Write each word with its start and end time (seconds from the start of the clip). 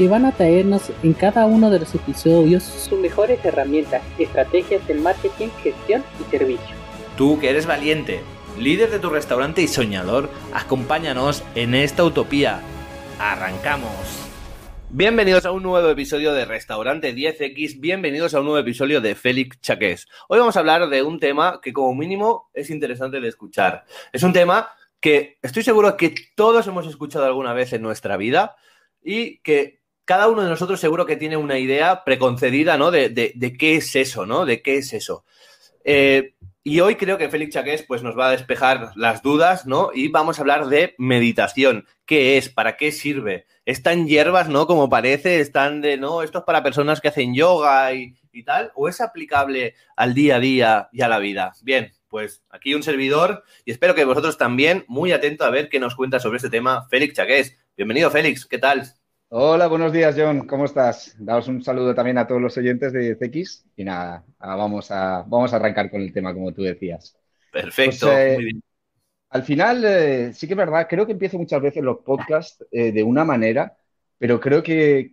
que 0.00 0.08
van 0.08 0.24
a 0.24 0.32
traernos 0.32 0.90
en 1.02 1.12
cada 1.12 1.44
uno 1.44 1.70
de 1.70 1.80
los 1.80 1.94
episodios 1.94 2.62
sus 2.62 2.98
mejores 2.98 3.44
herramientas, 3.44 4.02
estrategias 4.18 4.88
de 4.88 4.94
marketing, 4.94 5.48
gestión 5.62 6.02
y 6.18 6.30
servicio. 6.30 6.74
Tú 7.18 7.38
que 7.38 7.50
eres 7.50 7.66
valiente, 7.66 8.22
líder 8.58 8.90
de 8.90 8.98
tu 8.98 9.10
restaurante 9.10 9.60
y 9.60 9.68
soñador, 9.68 10.30
acompáñanos 10.54 11.44
en 11.54 11.74
esta 11.74 12.02
utopía. 12.02 12.62
Arrancamos. 13.18 13.92
Bienvenidos 14.88 15.44
a 15.44 15.52
un 15.52 15.64
nuevo 15.64 15.90
episodio 15.90 16.32
de 16.32 16.46
Restaurante 16.46 17.14
10X, 17.14 17.78
bienvenidos 17.78 18.32
a 18.32 18.40
un 18.40 18.46
nuevo 18.46 18.58
episodio 18.58 19.02
de 19.02 19.14
Félix 19.14 19.60
Chaqués. 19.60 20.08
Hoy 20.30 20.38
vamos 20.38 20.56
a 20.56 20.60
hablar 20.60 20.88
de 20.88 21.02
un 21.02 21.20
tema 21.20 21.60
que 21.62 21.74
como 21.74 21.94
mínimo 21.94 22.48
es 22.54 22.70
interesante 22.70 23.20
de 23.20 23.28
escuchar. 23.28 23.84
Es 24.14 24.22
un 24.22 24.32
tema 24.32 24.70
que 24.98 25.36
estoy 25.42 25.62
seguro 25.62 25.94
que 25.98 26.14
todos 26.34 26.66
hemos 26.66 26.86
escuchado 26.86 27.26
alguna 27.26 27.52
vez 27.52 27.74
en 27.74 27.82
nuestra 27.82 28.16
vida 28.16 28.56
y 29.02 29.40
que 29.40 29.79
cada 30.10 30.26
uno 30.26 30.42
de 30.42 30.48
nosotros 30.48 30.80
seguro 30.80 31.06
que 31.06 31.14
tiene 31.14 31.36
una 31.36 31.56
idea 31.56 32.02
preconcedida, 32.02 32.76
¿no? 32.76 32.90
De, 32.90 33.54
qué 33.56 33.76
es 33.76 33.94
eso, 33.94 34.26
¿no? 34.26 34.44
De 34.44 34.60
qué 34.60 34.78
es 34.78 34.92
eso. 34.92 35.24
Eh, 35.84 36.34
y 36.64 36.80
hoy 36.80 36.96
creo 36.96 37.16
que 37.16 37.28
Félix 37.28 37.54
Chaqués 37.54 37.84
pues, 37.86 38.02
nos 38.02 38.18
va 38.18 38.26
a 38.26 38.32
despejar 38.32 38.90
las 38.96 39.22
dudas, 39.22 39.66
¿no? 39.66 39.92
Y 39.94 40.08
vamos 40.08 40.36
a 40.36 40.42
hablar 40.42 40.66
de 40.66 40.96
meditación. 40.98 41.86
¿Qué 42.06 42.38
es? 42.38 42.48
¿Para 42.48 42.76
qué 42.76 42.90
sirve? 42.90 43.46
¿Están 43.64 44.08
hierbas, 44.08 44.48
no? 44.48 44.66
Como 44.66 44.90
parece, 44.90 45.38
están 45.38 45.80
de, 45.80 45.96
no, 45.96 46.22
esto 46.22 46.38
es 46.38 46.44
para 46.44 46.64
personas 46.64 47.00
que 47.00 47.06
hacen 47.06 47.32
yoga 47.32 47.94
y, 47.94 48.16
y 48.32 48.42
tal, 48.42 48.72
o 48.74 48.88
es 48.88 49.00
aplicable 49.00 49.76
al 49.94 50.12
día 50.12 50.34
a 50.34 50.40
día 50.40 50.88
y 50.90 51.02
a 51.02 51.08
la 51.08 51.20
vida. 51.20 51.52
Bien, 51.62 51.92
pues 52.08 52.42
aquí 52.50 52.74
un 52.74 52.82
servidor 52.82 53.44
y 53.64 53.70
espero 53.70 53.94
que 53.94 54.04
vosotros 54.04 54.36
también, 54.36 54.84
muy 54.88 55.12
atento 55.12 55.44
a 55.44 55.50
ver 55.50 55.68
qué 55.68 55.78
nos 55.78 55.94
cuenta 55.94 56.18
sobre 56.18 56.38
este 56.38 56.50
tema 56.50 56.88
Félix 56.88 57.14
Chaqués. 57.14 57.56
Bienvenido, 57.76 58.10
Félix, 58.10 58.44
¿qué 58.44 58.58
tal? 58.58 58.92
Hola, 59.32 59.68
buenos 59.68 59.92
días, 59.92 60.16
John. 60.18 60.44
¿Cómo 60.44 60.64
estás? 60.64 61.14
Daos 61.16 61.46
un 61.46 61.62
saludo 61.62 61.94
también 61.94 62.18
a 62.18 62.26
todos 62.26 62.42
los 62.42 62.56
oyentes 62.56 62.92
de 62.92 63.14
CX 63.14 63.64
y 63.76 63.84
nada, 63.84 64.24
vamos 64.40 64.90
a, 64.90 65.22
vamos 65.22 65.52
a 65.52 65.56
arrancar 65.56 65.88
con 65.88 66.00
el 66.00 66.12
tema, 66.12 66.34
como 66.34 66.52
tú 66.52 66.62
decías. 66.62 67.16
Perfecto. 67.52 68.08
Pues, 68.08 68.18
eh, 68.18 68.60
al 69.28 69.44
final, 69.44 69.84
eh, 69.84 70.32
sí 70.34 70.48
que 70.48 70.54
es 70.54 70.58
verdad, 70.58 70.88
creo 70.90 71.06
que 71.06 71.12
empiezo 71.12 71.38
muchas 71.38 71.62
veces 71.62 71.80
los 71.80 71.98
podcasts 71.98 72.66
eh, 72.72 72.90
de 72.90 73.04
una 73.04 73.24
manera, 73.24 73.76
pero 74.18 74.40
creo 74.40 74.64
que, 74.64 75.12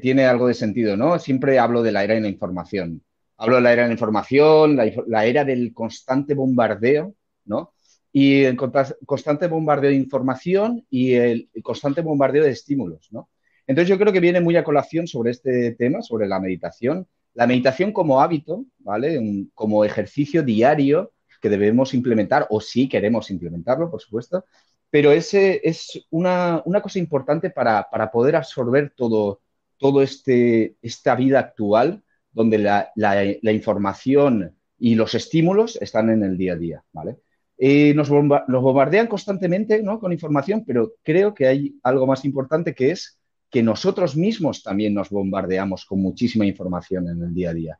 tiene 0.00 0.24
algo 0.24 0.46
de 0.46 0.54
sentido, 0.54 0.96
¿no? 0.96 1.18
Siempre 1.18 1.58
hablo 1.58 1.82
de 1.82 1.90
la 1.90 2.04
era 2.04 2.14
de 2.14 2.20
la 2.20 2.28
información. 2.28 3.02
Hablo 3.38 3.56
de 3.56 3.62
la 3.62 3.72
era 3.72 3.82
de 3.82 3.88
la 3.88 3.94
información, 3.94 4.78
la 5.08 5.26
era 5.26 5.44
del 5.44 5.74
constante 5.74 6.34
bombardeo, 6.34 7.16
¿no? 7.46 7.72
y 8.12 8.44
el 8.44 8.56
constante 8.56 9.46
bombardeo 9.46 9.90
de 9.90 9.96
información 9.96 10.86
y 10.90 11.14
el 11.14 11.48
constante 11.62 12.02
bombardeo 12.02 12.44
de 12.44 12.50
estímulos, 12.50 13.08
¿no? 13.10 13.30
Entonces 13.72 13.88
yo 13.88 13.98
creo 13.98 14.12
que 14.12 14.20
viene 14.20 14.42
muy 14.42 14.54
a 14.56 14.64
colación 14.64 15.06
sobre 15.06 15.30
este 15.30 15.72
tema, 15.72 16.02
sobre 16.02 16.28
la 16.28 16.38
meditación. 16.38 17.08
La 17.32 17.46
meditación 17.46 17.90
como 17.90 18.20
hábito, 18.20 18.66
¿vale? 18.80 19.18
como 19.54 19.82
ejercicio 19.84 20.42
diario 20.42 21.12
que 21.40 21.48
debemos 21.48 21.94
implementar, 21.94 22.46
o 22.50 22.60
si 22.60 22.86
queremos 22.86 23.30
implementarlo, 23.30 23.90
por 23.90 24.02
supuesto, 24.02 24.44
pero 24.90 25.10
ese 25.10 25.62
es 25.64 26.06
una, 26.10 26.62
cosa 26.82 26.98
importante 26.98 27.48
para, 27.48 27.88
poder 28.12 28.36
absorber 28.36 28.92
todo, 28.94 29.40
todo 29.78 30.02
este, 30.02 30.76
esta 30.82 31.14
vida 31.16 31.38
actual 31.38 32.04
donde 32.30 32.58
la, 32.58 32.92
la 32.94 33.52
información 33.52 34.54
y 34.78 34.96
los 34.96 35.14
estímulos 35.14 35.76
están 35.80 36.10
en 36.10 36.22
el 36.22 36.36
día 36.36 36.52
a 36.52 36.56
día, 36.56 36.84
¿vale? 36.92 37.16
Eh, 37.64 37.94
nos, 37.94 38.08
bombardean 38.08 39.06
constantemente 39.06 39.84
¿no? 39.84 40.00
con 40.00 40.12
información, 40.12 40.64
pero 40.66 40.94
creo 41.04 41.32
que 41.32 41.46
hay 41.46 41.78
algo 41.84 42.08
más 42.08 42.24
importante 42.24 42.74
que 42.74 42.90
es 42.90 43.20
que 43.52 43.62
nosotros 43.62 44.16
mismos 44.16 44.62
también 44.62 44.94
nos 44.94 45.10
bombardeamos 45.10 45.84
con 45.84 46.00
muchísima 46.00 46.46
información 46.46 47.06
en 47.10 47.22
el 47.22 47.34
día 47.34 47.50
a 47.50 47.54
día. 47.54 47.78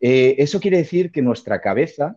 Eh, 0.00 0.34
eso 0.38 0.58
quiere 0.58 0.78
decir 0.78 1.12
que 1.12 1.20
nuestra 1.20 1.60
cabeza, 1.60 2.16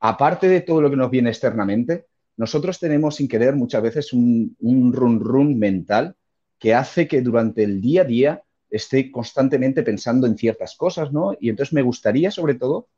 aparte 0.00 0.48
de 0.48 0.62
todo 0.62 0.80
lo 0.80 0.88
que 0.88 0.96
nos 0.96 1.10
viene 1.10 1.28
externamente, 1.28 2.06
nosotros 2.38 2.78
tenemos 2.78 3.16
sin 3.16 3.28
querer 3.28 3.54
muchas 3.56 3.82
veces 3.82 4.14
un, 4.14 4.56
run 4.58 5.20
run 5.20 5.58
mental 5.58 6.16
que 6.58 6.72
hace 6.72 7.06
que 7.06 7.20
durante 7.20 7.62
el 7.62 7.78
día 7.78 8.02
a 8.02 8.06
día 8.06 8.42
esté 8.70 9.10
constantemente 9.10 9.82
pensando 9.82 10.26
en 10.26 10.38
ciertas 10.38 10.76
cosas, 10.76 11.12
¿no? 11.12 11.36
Y 11.38 11.50
entonces 11.50 11.74
me 11.74 11.82
gustaría, 11.82 12.30
sobre 12.30 12.54
todo, 12.54 12.88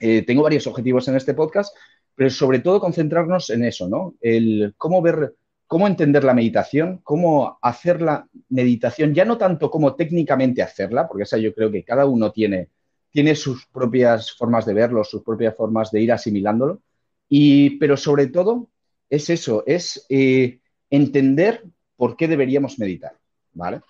eh, 0.00 0.22
tengo 0.22 0.42
varios 0.42 0.66
objetivos 0.66 1.06
en 1.06 1.14
este 1.14 1.34
podcast, 1.34 1.76
pero 2.16 2.30
sobre 2.30 2.58
todo 2.58 2.80
concentrarnos 2.80 3.50
en 3.50 3.64
eso, 3.64 3.88
¿no? 3.88 4.16
El 4.20 4.74
cómo 4.76 5.00
ver, 5.00 5.36
cómo 5.70 5.86
entender 5.86 6.24
la 6.24 6.34
meditación, 6.34 6.98
cómo 7.04 7.56
hacer 7.62 8.02
la 8.02 8.26
meditación, 8.48 9.14
ya 9.14 9.24
no 9.24 9.38
tanto 9.38 9.70
como 9.70 9.94
técnicamente 9.94 10.62
hacerla, 10.62 11.06
porque 11.06 11.22
esa 11.22 11.38
yo 11.38 11.54
creo 11.54 11.70
que 11.70 11.84
cada 11.84 12.06
uno 12.06 12.32
tiene, 12.32 12.70
tiene 13.12 13.36
sus 13.36 13.66
propias 13.66 14.32
formas 14.32 14.66
de 14.66 14.74
verlo, 14.74 15.04
sus 15.04 15.22
propias 15.22 15.54
formas 15.54 15.92
de 15.92 16.00
ir 16.00 16.10
asimilándolo, 16.10 16.82
y, 17.28 17.78
pero 17.78 17.96
sobre 17.96 18.26
todo 18.26 18.68
es 19.08 19.30
eso, 19.30 19.62
es 19.64 20.04
eh, 20.08 20.58
entender 20.90 21.62
por 21.94 22.16
qué 22.16 22.26
deberíamos 22.26 22.80
meditar, 22.80 23.12
¿vale? 23.52 23.82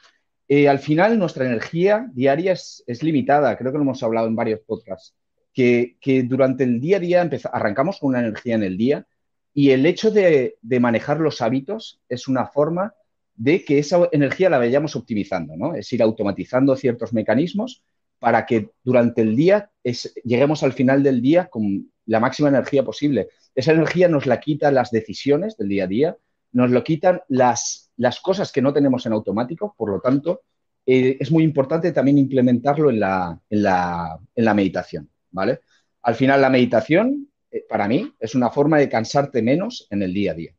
Eh, 0.48 0.68
al 0.68 0.80
final 0.80 1.18
nuestra 1.18 1.46
energía 1.46 2.10
diaria 2.12 2.52
es, 2.52 2.84
es, 2.86 3.02
limitada, 3.02 3.56
creo 3.56 3.72
que 3.72 3.78
lo 3.78 3.84
hemos 3.84 4.02
hablado 4.02 4.26
en 4.26 4.36
varios 4.36 4.60
podcasts 4.66 5.14
que, 5.54 5.96
durante 6.28 6.64
el 6.64 6.78
día 6.78 6.98
a 6.98 7.00
día 7.00 7.30
arrancamos 7.50 7.98
con 8.00 8.10
una 8.10 8.20
energía 8.20 8.56
en 8.56 8.64
el 8.64 8.76
día 8.76 9.06
y 9.52 9.70
el 9.70 9.86
hecho 9.86 10.10
de, 10.10 10.56
manejar 10.80 11.20
los 11.20 11.40
hábitos 11.40 12.00
es 12.08 12.28
una 12.28 12.46
forma 12.46 12.94
de 13.34 13.64
que 13.64 13.78
esa 13.78 14.08
energía 14.12 14.50
la 14.50 14.58
vayamos 14.58 14.94
optimizando, 14.96 15.56
¿no? 15.56 15.74
Es 15.74 15.92
ir 15.92 16.02
automatizando 16.02 16.76
ciertos 16.76 17.12
mecanismos 17.12 17.82
para 18.18 18.44
que 18.44 18.70
durante 18.84 19.22
el 19.22 19.34
día 19.34 19.70
lleguemos 20.24 20.62
al 20.62 20.74
final 20.74 21.02
del 21.02 21.22
día 21.22 21.46
con 21.46 21.90
la 22.06 22.20
máxima 22.20 22.50
energía 22.50 22.84
posible. 22.84 23.28
Esa 23.54 23.72
energía 23.72 24.08
nos 24.08 24.26
la 24.26 24.40
quitan 24.40 24.74
las 24.74 24.90
decisiones 24.90 25.56
del 25.56 25.68
día 25.68 25.84
a 25.84 25.88
día, 25.88 26.16
nos 26.52 26.70
lo 26.70 26.84
quitan 26.84 27.22
las, 27.28 27.90
cosas 28.22 28.52
que 28.52 28.62
no 28.62 28.72
tenemos 28.72 29.06
en 29.06 29.12
automático, 29.12 29.74
por 29.76 29.90
lo 29.90 30.00
tanto, 30.00 30.42
eh, 30.84 31.16
es 31.18 31.30
muy 31.30 31.44
importante 31.44 31.92
también 31.92 32.18
implementarlo 32.18 32.90
en 32.90 33.00
la, 33.00 33.40
en 33.48 33.62
la 33.62 34.54
meditación. 34.54 35.08
¿vale? 35.30 35.60
Al 36.02 36.14
final, 36.14 36.40
la 36.40 36.50
meditación, 36.50 37.29
para 37.68 37.88
mí, 37.88 38.12
es 38.18 38.34
una 38.34 38.50
forma 38.50 38.78
de 38.78 38.88
cansarte 38.88 39.42
menos 39.42 39.86
en 39.90 40.02
el 40.02 40.12
día 40.12 40.32
a 40.32 40.34
día. 40.34 40.54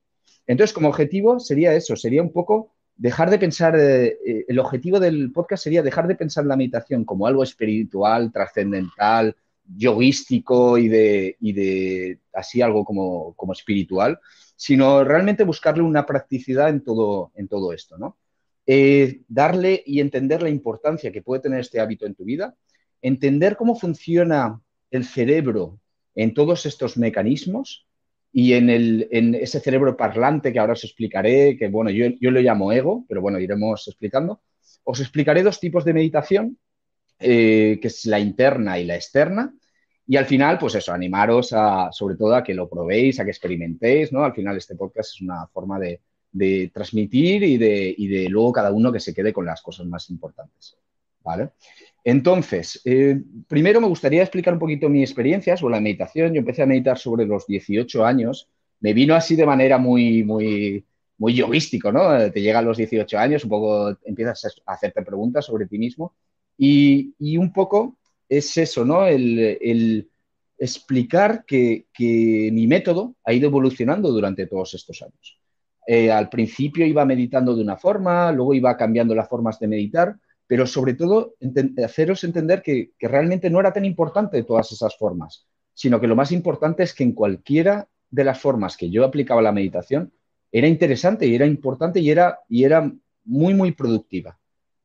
Entonces, 0.47 0.73
como 0.73 0.89
objetivo 0.89 1.39
sería 1.39 1.73
eso, 1.73 1.95
sería 1.95 2.21
un 2.21 2.31
poco 2.31 2.73
dejar 2.95 3.29
de 3.29 3.39
pensar, 3.39 3.75
eh, 3.79 4.17
eh, 4.25 4.45
el 4.47 4.59
objetivo 4.59 4.99
del 4.99 5.31
podcast 5.31 5.63
sería 5.63 5.81
dejar 5.81 6.07
de 6.07 6.15
pensar 6.15 6.45
la 6.45 6.55
meditación 6.55 7.05
como 7.05 7.25
algo 7.27 7.43
espiritual, 7.43 8.31
trascendental, 8.31 9.35
yoguístico 9.75 10.77
y 10.77 10.89
de, 10.89 11.37
de 11.39 12.19
así 12.33 12.61
algo 12.61 12.83
como, 12.83 13.33
como, 13.35 13.53
espiritual, 13.53 14.19
sino 14.55 15.03
realmente 15.03 15.43
buscarle 15.43 15.83
una 15.83 16.05
practicidad 16.05 16.69
en 16.69 16.83
todo, 16.83 17.31
en 17.35 17.47
todo 17.47 17.73
esto, 17.73 17.97
¿no? 17.97 18.17
darle 19.27 19.83
y 19.85 19.99
entender 19.99 20.41
la 20.41 20.49
importancia 20.49 21.11
que 21.11 21.21
puede 21.21 21.41
tener 21.41 21.59
este 21.59 21.81
hábito 21.81 22.05
en 22.05 22.15
tu 22.15 22.23
vida 22.23 22.55
entender 23.01 23.57
cómo 23.57 23.75
funciona 23.75 24.61
el 24.91 25.05
cerebro 25.05 25.79
en 26.15 26.33
todos 26.33 26.65
estos 26.65 26.97
mecanismos 26.97 27.87
y 28.33 28.53
en, 28.53 28.69
el, 28.69 29.07
en 29.11 29.35
ese 29.35 29.59
cerebro 29.59 29.97
parlante 29.97 30.53
que 30.53 30.59
ahora 30.59 30.73
os 30.73 30.83
explicaré, 30.83 31.57
que 31.57 31.67
bueno, 31.67 31.89
yo, 31.89 32.07
yo 32.19 32.31
lo 32.31 32.39
llamo 32.39 32.71
ego, 32.71 33.05
pero 33.07 33.21
bueno, 33.21 33.39
iremos 33.39 33.87
explicando. 33.87 34.41
Os 34.83 34.99
explicaré 34.99 35.43
dos 35.43 35.59
tipos 35.59 35.83
de 35.83 35.93
meditación, 35.93 36.57
eh, 37.19 37.77
que 37.81 37.87
es 37.87 38.05
la 38.05 38.19
interna 38.19 38.79
y 38.79 38.85
la 38.85 38.95
externa. 38.95 39.53
Y 40.07 40.17
al 40.17 40.25
final, 40.25 40.57
pues 40.57 40.75
eso, 40.75 40.93
animaros 40.93 41.53
a, 41.53 41.89
sobre 41.91 42.15
todo 42.15 42.35
a 42.35 42.43
que 42.43 42.53
lo 42.53 42.69
probéis, 42.69 43.19
a 43.19 43.25
que 43.25 43.31
experimentéis, 43.31 44.11
¿no? 44.11 44.23
Al 44.23 44.33
final 44.33 44.57
este 44.57 44.75
podcast 44.75 45.13
es 45.13 45.21
una 45.21 45.45
forma 45.47 45.79
de, 45.79 46.01
de 46.31 46.71
transmitir 46.73 47.43
y 47.43 47.57
de, 47.57 47.93
y 47.97 48.07
de 48.07 48.29
luego 48.29 48.51
cada 48.51 48.71
uno 48.71 48.91
que 48.91 48.99
se 48.99 49.13
quede 49.13 49.33
con 49.33 49.45
las 49.45 49.61
cosas 49.61 49.85
más 49.85 50.09
importantes, 50.09 50.77
¿vale? 51.23 51.51
Entonces, 52.03 52.81
eh, 52.85 53.21
primero 53.47 53.79
me 53.79 53.87
gustaría 53.87 54.21
explicar 54.21 54.53
un 54.53 54.59
poquito 54.59 54.89
mi 54.89 55.01
experiencia 55.01 55.55
sobre 55.55 55.75
la 55.75 55.81
meditación. 55.81 56.33
Yo 56.33 56.39
empecé 56.39 56.63
a 56.63 56.65
meditar 56.65 56.97
sobre 56.97 57.25
los 57.25 57.45
18 57.45 58.05
años. 58.05 58.49
Me 58.79 58.93
vino 58.93 59.13
así 59.13 59.35
de 59.35 59.45
manera 59.45 59.77
muy, 59.77 60.23
muy, 60.23 60.83
muy 61.17 61.35
yoguístico, 61.35 61.91
¿no? 61.91 62.31
Te 62.31 62.41
llega 62.41 62.59
a 62.59 62.63
los 62.63 62.77
18 62.77 63.19
años, 63.19 63.43
un 63.43 63.51
poco 63.51 63.97
empiezas 64.05 64.43
a 64.65 64.73
hacerte 64.73 65.03
preguntas 65.03 65.45
sobre 65.45 65.67
ti 65.67 65.77
mismo 65.77 66.15
y, 66.57 67.37
un 67.37 67.53
poco 67.53 67.97
es 68.27 68.57
eso, 68.57 68.85
¿no? 68.85 69.05
El, 69.05 70.07
explicar 70.57 71.43
que, 71.45 71.85
mi 72.51 72.67
método 72.67 73.15
ha 73.23 73.33
ido 73.33 73.47
evolucionando 73.47 74.11
durante 74.11 74.45
todos 74.47 74.73
estos 74.73 75.01
años. 75.01 75.39
Eh, 75.87 76.11
al 76.11 76.29
principio 76.29 76.85
iba 76.85 77.03
meditando 77.03 77.55
de 77.55 77.63
una 77.63 77.77
forma, 77.77 78.31
luego 78.31 78.53
iba 78.53 78.77
cambiando 78.77 79.15
las 79.15 79.27
formas 79.27 79.59
de 79.59 79.67
meditar, 79.67 80.15
pero 80.51 80.67
sobre 80.67 80.95
todo 80.95 81.35
haceros 81.81 82.25
entender 82.25 82.61
que, 82.61 82.91
realmente 82.99 83.49
no 83.49 83.61
era 83.61 83.71
tan 83.71 83.85
importante 83.85 84.43
todas 84.43 84.69
esas 84.73 84.97
formas, 84.97 85.47
sino 85.73 85.97
que 86.01 86.07
lo 86.07 86.15
más 86.17 86.33
importante 86.33 86.83
es 86.83 86.93
que 86.93 87.05
en 87.05 87.13
cualquiera 87.13 87.87
de 88.09 88.25
las 88.25 88.37
formas 88.37 88.75
que 88.75 88.89
yo 88.89 89.05
aplicaba 89.05 89.41
la 89.41 89.53
meditación 89.53 90.11
era 90.51 90.67
interesante 90.67 91.25
y 91.25 91.35
era 91.35 91.45
importante 91.45 92.01
y 92.01 92.09
era, 92.09 92.39
y 92.49 92.65
era 92.65 92.91
muy, 93.23 93.53
muy 93.53 93.71
productiva. 93.71 94.37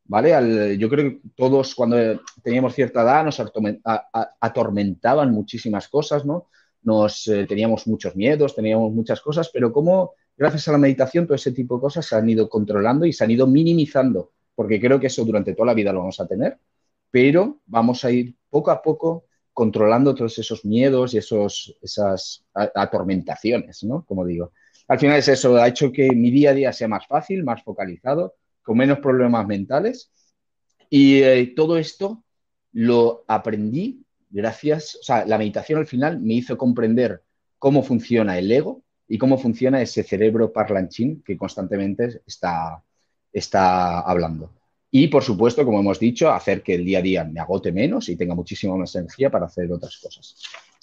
¿vale? 0.05 0.79
yo 0.79 0.89
creo 0.89 1.11
que 1.11 1.21
todos 1.35 1.75
cuando 1.75 1.97
teníamos 2.45 2.73
cierta 2.73 3.03
edad 3.03 3.25
nos 3.25 3.43
atormentaban 4.41 5.33
muchísimas 5.33 5.89
cosas, 5.89 6.25
¿no? 6.25 6.47
Nos 6.85 7.27
eh, 7.27 7.45
teníamos 7.45 7.89
muchos 7.89 8.15
miedos, 8.15 8.55
teníamos 8.55 8.93
muchas 8.93 9.21
cosas, 9.21 9.51
pero 9.53 9.73
como 9.73 10.13
gracias 10.37 10.69
a 10.69 10.73
la 10.73 10.79
meditación 10.79 11.27
todo 11.27 11.35
ese 11.35 11.51
tipo 11.51 11.75
de 11.75 11.81
cosas 11.81 12.07
se 12.07 12.15
han 12.15 12.31
ido 12.31 12.49
controlando 12.49 13.05
y 13.05 13.13
se 13.13 13.25
han 13.25 13.33
ido 13.33 13.49
minimizando, 13.49 14.31
porque 14.57 14.81
creo 14.81 14.99
que 14.99 15.07
eso 15.07 15.25
durante 15.25 15.55
toda 15.55 15.67
la 15.67 15.75
vida 15.75 15.93
lo 15.93 16.01
vamos 16.01 16.19
a 16.19 16.27
tener, 16.27 16.59
pero 17.11 17.61
vamos 17.67 18.05
a 18.05 18.11
ir 18.11 18.35
poco 18.51 18.73
a 18.73 18.83
poco 18.83 19.27
controlando 19.53 20.15
todos 20.15 20.39
esos 20.39 20.65
miedos 20.65 21.15
y 21.15 21.19
esos, 21.19 21.79
esas 21.81 22.45
atormentaciones, 22.53 23.85
¿no? 23.85 24.05
Como 24.05 24.27
digo. 24.27 24.53
Al 24.89 24.99
final 24.99 25.19
es 25.19 25.29
eso, 25.29 25.57
ha 25.57 25.69
hecho 25.69 25.93
que 25.93 26.11
mi 26.11 26.31
día 26.31 26.51
a 26.51 26.55
día 26.55 26.73
sea 26.73 26.89
más 26.89 27.07
fácil, 27.07 27.45
más 27.45 27.63
focalizado, 27.63 28.35
con 28.63 28.77
menos 28.77 28.99
problemas 28.99 29.47
mentales. 29.47 30.11
Y 30.91 31.23
eh, 31.23 31.53
todo 31.57 31.79
esto 31.79 32.23
lo 32.73 33.25
aprendí 33.29 34.05
gracias, 34.31 34.97
o 34.97 35.03
sea, 35.03 35.25
la 35.25 35.39
meditación 35.39 35.79
al 35.79 35.87
final 35.87 36.21
me 36.21 36.35
hizo 36.35 36.59
comprender 36.59 37.23
cómo 37.59 37.83
funciona 37.83 38.39
el 38.39 38.51
ego 38.53 38.83
y 39.09 39.19
cómo 39.19 39.39
funciona 39.39 39.81
ese 39.81 40.03
cerebro 40.03 40.53
parlanchín 40.53 41.23
que 41.23 41.37
constantemente 41.39 42.21
está, 42.27 42.83
está 43.39 44.01
hablando. 44.01 44.53
Y, 44.91 45.09
por 45.09 45.23
supuesto, 45.23 45.65
como 45.65 45.81
hemos 45.81 45.99
dicho, 45.99 46.31
hacer 46.31 46.63
que 46.63 46.75
el 46.75 46.85
día 46.85 47.01
a 47.01 47.03
día 47.03 47.25
me 47.25 47.41
agote 47.41 47.71
menos 47.71 48.09
y 48.09 48.17
tenga 48.17 48.35
muchísima 48.35 48.77
más 48.77 48.95
energía 48.95 49.31
para 49.31 49.47
hacer 49.47 49.71
otras 49.71 49.99
cosas. 49.99 50.37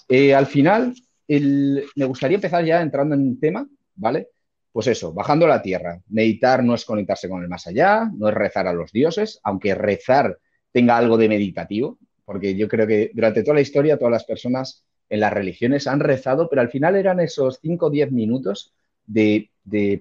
Eh, 0.08 0.32
al 0.34 0.46
final, 0.46 0.94
me 1.26 2.04
gustaría 2.04 2.36
empezar 2.36 2.64
ya 2.64 2.80
entrando 2.80 3.14
en 3.14 3.22
un 3.22 3.40
tema, 3.40 3.66
¿vale? 3.96 4.28
Pues 4.70 4.86
eso, 4.86 5.12
bajando 5.12 5.46
a 5.46 5.48
la 5.48 5.62
tierra. 5.62 6.00
Meditar 6.08 6.62
no 6.62 6.74
es 6.74 6.84
conectarse 6.84 7.28
con 7.28 7.42
el 7.42 7.48
más 7.48 7.66
allá, 7.66 8.10
no 8.14 8.28
es 8.28 8.34
rezar 8.34 8.68
a 8.68 8.72
los 8.72 8.92
dioses, 8.92 9.40
aunque 9.42 9.74
rezar 9.74 10.38
tenga 10.70 10.96
algo 10.96 11.16
de 11.16 11.28
meditativo, 11.28 11.98
porque 12.24 12.54
yo 12.54 12.68
creo 12.68 12.86
que 12.86 13.10
durante 13.14 13.42
toda 13.42 13.54
la 13.54 13.60
historia 13.62 13.98
todas 13.98 14.12
las 14.12 14.24
personas 14.24 14.84
en 15.08 15.20
las 15.20 15.32
religiones 15.32 15.86
han 15.86 16.00
rezado, 16.00 16.48
pero 16.48 16.62
al 16.62 16.70
final 16.70 16.96
eran 16.96 17.20
esos 17.20 17.58
5 17.60 17.86
o 17.86 17.90
10 17.90 18.12
minutos 18.12 18.72
de, 19.06 19.50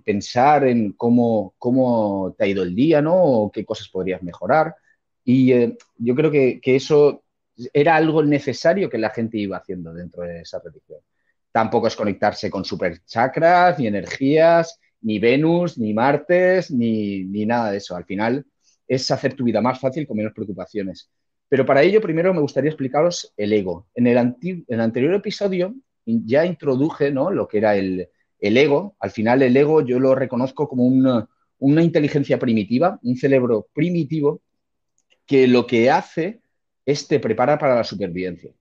pensar 0.04 0.66
en 0.68 0.94
cómo, 0.94 1.56
cómo 1.58 2.36
te 2.38 2.46
ha 2.46 2.48
ido 2.48 2.64
el 2.64 2.76
día, 2.76 3.02
¿no? 3.02 3.16
O 3.16 3.52
qué 3.52 3.66
cosas 3.66 3.90
podrías 3.90 4.22
mejorar. 4.24 4.76
Y 5.24 5.54
eh, 5.54 5.78
yo 5.98 6.16
creo 6.16 6.32
que, 6.32 6.60
que 6.62 6.76
eso 6.76 7.24
era 7.74 7.96
algo 7.96 8.24
necesario 8.24 8.90
que 8.90 8.98
la 8.98 9.10
gente 9.12 9.38
iba 9.38 9.58
haciendo 9.58 9.94
dentro 9.94 10.24
de 10.24 10.42
esa 10.42 10.60
religión. 10.60 11.00
Tampoco 11.52 11.88
es 11.88 11.96
conectarse 11.96 12.50
con 12.50 12.66
super 12.66 13.04
chakras, 13.06 13.78
ni 13.78 13.88
energías, 13.88 14.80
ni 15.02 15.20
Venus, 15.20 15.78
ni 15.78 15.94
Martes, 15.94 16.72
ni, 16.72 17.24
nada 17.46 17.72
de 17.72 17.78
eso. 17.78 17.96
Al 17.96 18.06
final 18.06 18.46
es 18.88 19.10
hacer 19.12 19.36
tu 19.36 19.44
vida 19.44 19.62
más 19.62 19.80
fácil 19.80 20.08
con 20.08 20.18
menos 20.18 20.34
preocupaciones. 20.34 21.12
Pero 21.48 21.66
para 21.66 21.84
ello, 21.84 22.02
primero 22.02 22.34
me 22.34 22.42
gustaría 22.42 22.72
explicaros 22.72 23.32
el 23.38 23.54
ego. 23.54 23.88
En 23.94 24.08
el, 24.08 24.18
anterior 24.80 25.14
episodio 25.14 25.76
ya 26.06 26.46
introduje 26.46 27.12
¿no? 27.12 27.30
lo 27.30 27.48
que 27.48 27.60
era 27.60 27.76
el, 27.76 28.10
ego. 28.58 28.96
Al 29.00 29.12
final, 29.12 29.42
el 29.42 29.56
ego 29.56 29.82
yo 29.82 30.00
lo 30.00 30.16
reconozco 30.16 30.68
como 30.68 30.84
una, 30.86 31.28
inteligencia 31.84 32.40
primitiva, 32.40 33.00
un 33.04 33.16
cerebro 33.18 33.68
primitivo 33.74 34.42
que 35.26 35.48
lo 35.48 35.66
que 35.66 35.90
hace 35.90 36.42
es 36.86 37.08
te 37.08 37.20
prepara 37.20 37.58
para 37.58 37.76
la 37.76 37.84
supervivencia 37.84 38.52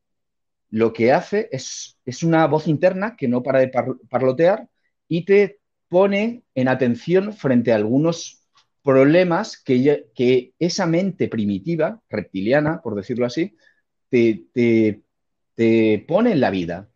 lo 0.72 0.92
que 0.94 1.12
hace 1.12 1.48
es, 1.52 1.98
una 2.22 2.46
voz 2.46 2.66
interna 2.66 3.14
que 3.14 3.28
no 3.28 3.42
para 3.42 3.60
de 3.60 3.70
parlotear 4.08 4.68
y 5.06 5.26
te 5.26 5.60
pone 5.88 6.44
en 6.54 6.68
atención 6.68 7.34
frente 7.34 7.72
a 7.72 7.76
algunos 7.76 8.48
problemas 8.82 9.62
que, 9.62 10.54
esa 10.58 10.86
mente 10.86 11.28
primitiva, 11.28 12.00
reptiliana, 12.08 12.80
por 12.80 12.94
decirlo 12.94 13.26
así, 13.26 13.54
te, 14.08 15.02
pone 16.08 16.32
en 16.32 16.40
la 16.40 16.50
vida. 16.50 16.88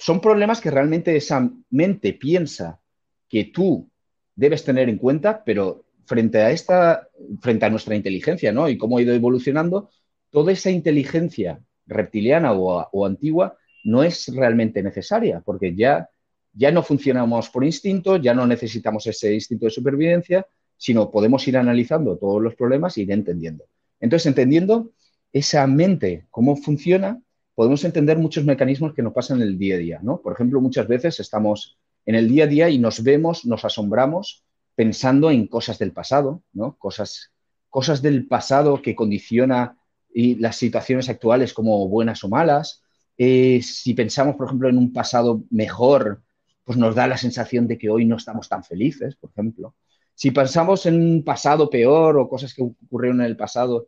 Son 0.00 0.18
problemas 0.22 0.62
que 0.62 0.70
realmente 0.70 1.14
esa 1.14 1.50
mente 1.68 2.14
piensa 2.14 2.80
que 3.28 3.44
tú 3.44 3.86
debes 4.34 4.64
tener 4.64 4.88
en 4.88 4.96
cuenta, 4.96 5.44
pero 5.44 5.84
frente 6.06 6.38
a 6.38 6.50
esta, 6.50 7.06
frente 7.42 7.66
a 7.66 7.70
nuestra 7.70 7.94
inteligencia, 7.94 8.50
¿no? 8.50 8.66
Y 8.70 8.78
cómo 8.78 8.96
ha 8.96 9.02
ido 9.02 9.12
evolucionando, 9.12 9.90
toda 10.30 10.52
esa 10.52 10.70
inteligencia 10.70 11.60
reptiliana 11.86 12.54
o, 12.54 13.04
antigua 13.04 13.58
no 13.84 14.02
es 14.02 14.34
realmente 14.34 14.82
necesaria, 14.82 15.42
porque 15.44 15.74
ya, 15.74 16.08
ya 16.54 16.72
no 16.72 16.82
funcionamos 16.82 17.50
por 17.50 17.62
instinto, 17.62 18.16
ya 18.16 18.32
no 18.32 18.46
necesitamos 18.46 19.06
ese 19.06 19.34
instinto 19.34 19.66
de 19.66 19.70
supervivencia, 19.70 20.46
sino 20.78 21.10
podemos 21.10 21.46
ir 21.46 21.58
analizando 21.58 22.16
todos 22.16 22.40
los 22.40 22.54
problemas 22.54 22.96
e 22.96 23.02
ir 23.02 23.12
entendiendo. 23.12 23.64
Entonces, 24.00 24.24
entendiendo 24.24 24.92
esa 25.30 25.66
mente, 25.66 26.24
cómo 26.30 26.56
funciona, 26.56 27.20
podemos 27.54 27.84
entender 27.84 28.18
muchos 28.18 28.44
mecanismos 28.44 28.94
que 28.94 29.02
nos 29.02 29.12
pasan 29.12 29.38
en 29.38 29.48
el 29.48 29.58
día 29.58 29.76
a 29.76 29.78
día. 29.78 30.00
¿no? 30.02 30.20
Por 30.20 30.32
ejemplo, 30.32 30.60
muchas 30.60 30.86
veces 30.86 31.20
estamos 31.20 31.78
en 32.06 32.14
el 32.14 32.28
día 32.28 32.44
a 32.44 32.46
día 32.46 32.68
y 32.70 32.78
nos 32.78 33.02
vemos, 33.02 33.44
nos 33.44 33.64
asombramos 33.64 34.44
pensando 34.74 35.30
en 35.30 35.46
cosas 35.46 35.78
del 35.78 35.92
pasado, 35.92 36.42
¿no? 36.52 36.76
cosas, 36.78 37.32
cosas 37.68 38.00
del 38.00 38.26
pasado 38.26 38.80
que 38.80 38.94
condiciona 38.94 39.76
y 40.12 40.36
las 40.36 40.56
situaciones 40.56 41.08
actuales 41.08 41.52
como 41.52 41.86
buenas 41.88 42.24
o 42.24 42.28
malas. 42.28 42.82
Eh, 43.18 43.60
si 43.62 43.94
pensamos, 43.94 44.36
por 44.36 44.46
ejemplo, 44.46 44.68
en 44.68 44.78
un 44.78 44.92
pasado 44.92 45.42
mejor, 45.50 46.22
pues 46.64 46.78
nos 46.78 46.94
da 46.94 47.06
la 47.06 47.18
sensación 47.18 47.66
de 47.66 47.76
que 47.76 47.90
hoy 47.90 48.04
no 48.04 48.16
estamos 48.16 48.48
tan 48.48 48.64
felices, 48.64 49.16
por 49.16 49.30
ejemplo. 49.30 49.74
Si 50.14 50.30
pensamos 50.30 50.86
en 50.86 51.00
un 51.00 51.24
pasado 51.24 51.68
peor 51.68 52.18
o 52.18 52.28
cosas 52.28 52.54
que 52.54 52.62
ocurrieron 52.62 53.20
en 53.20 53.26
el 53.26 53.36
pasado, 53.36 53.86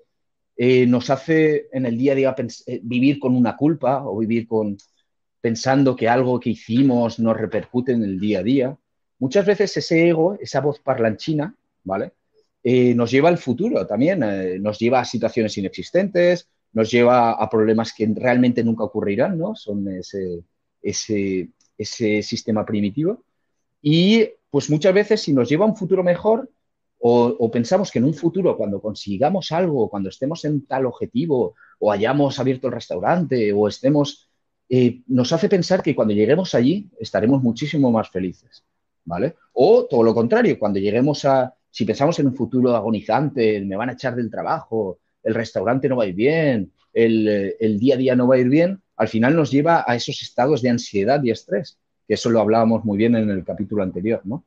eh, 0.64 0.86
nos 0.86 1.10
hace 1.10 1.66
en 1.72 1.86
el 1.86 1.98
día 1.98 2.12
a 2.12 2.14
día 2.14 2.36
eh, 2.66 2.80
vivir 2.84 3.18
con 3.18 3.34
una 3.34 3.56
culpa 3.56 4.04
o 4.06 4.16
vivir 4.18 4.46
con 4.46 4.76
pensando 5.40 5.96
que 5.96 6.08
algo 6.08 6.38
que 6.38 6.50
hicimos 6.50 7.18
nos 7.18 7.36
repercute 7.36 7.90
en 7.90 8.04
el 8.04 8.20
día 8.20 8.38
a 8.38 8.42
día. 8.44 8.78
Muchas 9.18 9.44
veces 9.44 9.76
ese 9.76 10.08
ego, 10.08 10.38
esa 10.40 10.60
voz 10.60 10.78
parlanchina, 10.78 11.52
¿vale? 11.82 12.12
Eh, 12.62 12.94
nos 12.94 13.10
lleva 13.10 13.28
al 13.28 13.38
futuro 13.38 13.84
también, 13.88 14.22
eh, 14.22 14.60
nos 14.60 14.78
lleva 14.78 15.00
a 15.00 15.04
situaciones 15.04 15.58
inexistentes, 15.58 16.48
nos 16.72 16.88
lleva 16.92 17.32
a 17.32 17.50
problemas 17.50 17.92
que 17.92 18.08
realmente 18.14 18.62
nunca 18.62 18.84
ocurrirán, 18.84 19.36
¿no? 19.36 19.56
Son 19.56 19.88
ese, 19.88 20.44
ese, 20.80 21.48
ese 21.76 22.22
sistema 22.22 22.64
primitivo. 22.64 23.24
Y 23.82 24.28
pues 24.48 24.70
muchas 24.70 24.94
veces 24.94 25.22
si 25.22 25.32
nos 25.32 25.48
lleva 25.48 25.64
a 25.64 25.68
un 25.68 25.76
futuro 25.76 26.04
mejor 26.04 26.48
o, 27.04 27.50
pensamos 27.50 27.90
que 27.90 27.98
en 27.98 28.04
un 28.04 28.14
futuro 28.14 28.56
cuando 28.56 28.80
consigamos 28.80 29.50
algo, 29.50 29.90
cuando 29.90 30.08
estemos 30.08 30.44
en 30.44 30.66
tal 30.66 30.86
objetivo 30.86 31.56
o 31.80 31.90
hayamos 31.90 32.38
abierto 32.38 32.68
el 32.68 32.74
restaurante 32.74 33.52
o 33.52 33.66
estemos, 33.66 34.30
eh, 34.68 35.02
nos 35.08 35.32
hace 35.32 35.48
pensar 35.48 35.82
que 35.82 35.96
cuando 35.96 36.14
lleguemos 36.14 36.54
allí 36.54 36.88
estaremos 37.00 37.42
muchísimo 37.42 37.90
más 37.90 38.08
felices, 38.08 38.64
¿vale? 39.04 39.34
O 39.52 39.86
todo 39.86 40.04
lo 40.04 40.14
contrario, 40.14 40.56
cuando 40.60 40.78
lleguemos 40.78 41.24
a, 41.24 41.52
si 41.68 41.84
pensamos 41.84 42.20
en 42.20 42.28
un 42.28 42.36
futuro 42.36 42.76
agonizante, 42.76 43.60
me 43.62 43.74
van 43.74 43.90
a 43.90 43.94
echar 43.94 44.14
del 44.14 44.30
trabajo, 44.30 45.00
el 45.24 45.34
restaurante 45.34 45.88
no 45.88 45.96
va 45.96 46.04
a 46.04 46.06
ir 46.06 46.14
bien, 46.14 46.72
el, 46.92 47.78
día 47.80 47.96
a 47.96 47.98
día 47.98 48.14
no 48.14 48.28
va 48.28 48.36
a 48.36 48.38
ir 48.38 48.48
bien, 48.48 48.80
al 48.96 49.08
final 49.08 49.34
nos 49.34 49.50
lleva 49.50 49.84
a 49.88 49.96
esos 49.96 50.22
estados 50.22 50.62
de 50.62 50.70
ansiedad 50.70 51.20
y 51.24 51.32
estrés, 51.32 51.80
que 52.06 52.14
eso 52.14 52.30
lo 52.30 52.40
hablábamos 52.40 52.84
muy 52.84 52.96
bien 52.96 53.16
en 53.16 53.28
el 53.28 53.44
capítulo 53.44 53.82
anterior, 53.82 54.20
¿no? 54.24 54.44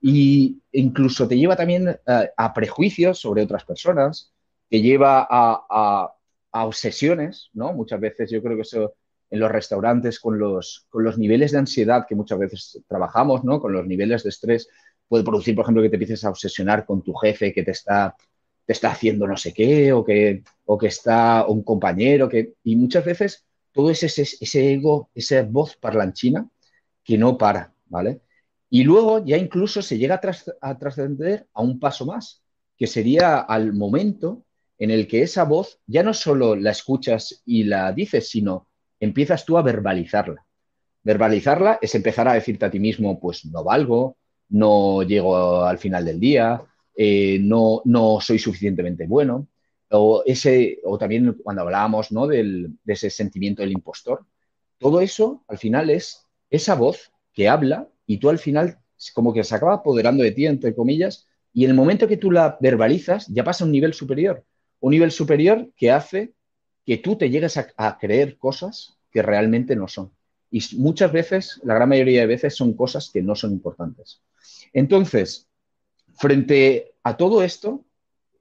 Y 0.00 0.62
incluso 0.72 1.26
te 1.26 1.36
lleva 1.36 1.56
también 1.56 1.88
eh, 1.88 2.30
a, 2.36 2.54
prejuicios 2.54 3.18
sobre 3.18 3.42
otras 3.42 3.64
personas, 3.64 4.32
te 4.68 4.80
lleva 4.80 5.26
a, 5.28 6.12
obsesiones, 6.52 7.50
¿no? 7.52 7.74
Muchas 7.74 8.00
veces 8.00 8.30
yo 8.30 8.42
creo 8.42 8.56
que 8.56 8.62
eso 8.62 8.94
en 9.28 9.40
los 9.40 9.50
restaurantes 9.50 10.18
con 10.18 10.38
los, 10.38 10.86
con 10.88 11.04
los 11.04 11.18
niveles 11.18 11.52
de 11.52 11.58
ansiedad 11.58 12.06
que 12.08 12.14
muchas 12.14 12.38
veces 12.38 12.82
trabajamos, 12.88 13.44
¿no? 13.44 13.60
Con 13.60 13.74
los 13.74 13.86
niveles 13.86 14.22
de 14.22 14.30
estrés, 14.30 14.68
puede 15.08 15.24
producir, 15.24 15.54
por 15.54 15.64
ejemplo, 15.64 15.82
que 15.82 15.90
te 15.90 15.96
empieces 15.96 16.24
a 16.24 16.30
obsesionar 16.30 16.86
con 16.86 17.02
tu 17.02 17.12
jefe 17.14 17.52
que 17.52 17.62
te 17.62 17.72
está, 17.72 18.16
te 18.64 18.72
está 18.72 18.90
haciendo 18.90 19.26
no 19.26 19.36
sé 19.36 19.52
qué, 19.52 19.92
o 19.92 20.04
que, 20.04 20.42
o 20.64 20.78
que 20.78 20.86
está 20.86 21.46
un 21.46 21.62
compañero, 21.62 22.28
que, 22.28 22.54
y 22.64 22.76
muchas 22.76 23.04
veces 23.04 23.44
todo 23.72 23.90
ese, 23.90 24.06
ese, 24.06 24.72
ego, 24.72 25.10
esa 25.14 25.42
voz 25.42 25.76
parlanchina 25.76 26.48
que 27.04 27.18
no 27.18 27.36
para, 27.36 27.74
¿vale? 27.86 28.22
Y 28.68 28.84
luego 28.84 29.24
ya 29.24 29.36
incluso 29.36 29.82
se 29.82 29.98
llega 29.98 30.20
a, 30.60 30.78
trascender 30.78 31.46
a 31.52 31.62
un 31.62 31.78
paso 31.78 32.04
más, 32.06 32.42
que 32.76 32.86
sería 32.86 33.38
al 33.38 33.72
momento 33.72 34.44
en 34.78 34.90
el 34.90 35.06
que 35.06 35.22
esa 35.22 35.44
voz 35.44 35.78
ya 35.86 36.02
no 36.02 36.12
solo 36.12 36.56
la 36.56 36.72
escuchas 36.72 37.42
y 37.46 37.64
la 37.64 37.92
dices, 37.92 38.28
sino 38.28 38.68
empiezas 39.00 39.44
tú 39.44 39.56
a 39.56 39.62
verbalizarla. 39.62 40.44
Verbalizarla 41.02 41.78
es 41.80 41.94
empezar 41.94 42.28
a 42.28 42.34
decirte 42.34 42.66
a 42.66 42.70
ti 42.70 42.80
mismo, 42.80 43.18
pues 43.20 43.44
no 43.46 43.62
valgo, 43.62 44.16
no 44.48 45.02
llego 45.02 45.64
al 45.64 45.78
final 45.78 46.04
del 46.04 46.20
día, 46.20 46.62
eh, 46.96 47.38
no, 47.40 47.82
no 47.84 48.20
soy 48.20 48.38
suficientemente 48.38 49.06
bueno. 49.06 49.48
O, 49.90 50.24
ese, 50.26 50.80
o 50.84 50.98
también 50.98 51.38
cuando 51.44 51.62
hablábamos 51.62 52.10
¿no? 52.10 52.26
de 52.26 52.68
ese 52.86 53.08
sentimiento 53.08 53.62
del 53.62 53.70
impostor. 53.70 54.26
Todo 54.78 55.00
eso 55.00 55.44
al 55.46 55.58
final 55.58 55.90
es 55.90 56.26
esa 56.50 56.74
voz 56.74 57.12
que 57.32 57.48
habla 57.48 57.88
y 58.06 58.18
tú 58.18 58.28
al 58.28 58.38
final 58.38 58.78
como 59.12 59.32
que 59.34 59.44
se 59.44 59.54
acaba 59.54 59.74
apoderando 59.74 60.22
de 60.22 60.32
ti, 60.32 60.46
entre 60.46 60.74
comillas, 60.74 61.26
y 61.52 61.64
en 61.64 61.70
el 61.70 61.76
momento 61.76 62.08
que 62.08 62.16
tú 62.16 62.30
la 62.30 62.56
verbalizas 62.60 63.26
ya 63.28 63.44
pasa 63.44 63.64
a 63.64 63.66
un 63.66 63.72
nivel 63.72 63.94
superior. 63.94 64.44
Un 64.80 64.92
nivel 64.92 65.10
superior 65.10 65.70
que 65.76 65.90
hace 65.90 66.32
que 66.84 66.98
tú 66.98 67.16
te 67.16 67.30
llegues 67.30 67.56
a 67.56 67.98
creer 67.98 68.38
cosas 68.38 68.98
que 69.10 69.22
realmente 69.22 69.74
no 69.74 69.88
son. 69.88 70.12
Y 70.50 70.62
muchas 70.76 71.12
veces, 71.12 71.60
la 71.64 71.74
gran 71.74 71.88
mayoría 71.88 72.20
de 72.20 72.26
veces, 72.26 72.54
son 72.54 72.74
cosas 72.74 73.10
que 73.12 73.22
no 73.22 73.34
son 73.34 73.52
importantes. 73.52 74.22
Entonces, 74.72 75.48
frente 76.14 76.94
a 77.02 77.16
todo 77.16 77.42
esto, 77.42 77.84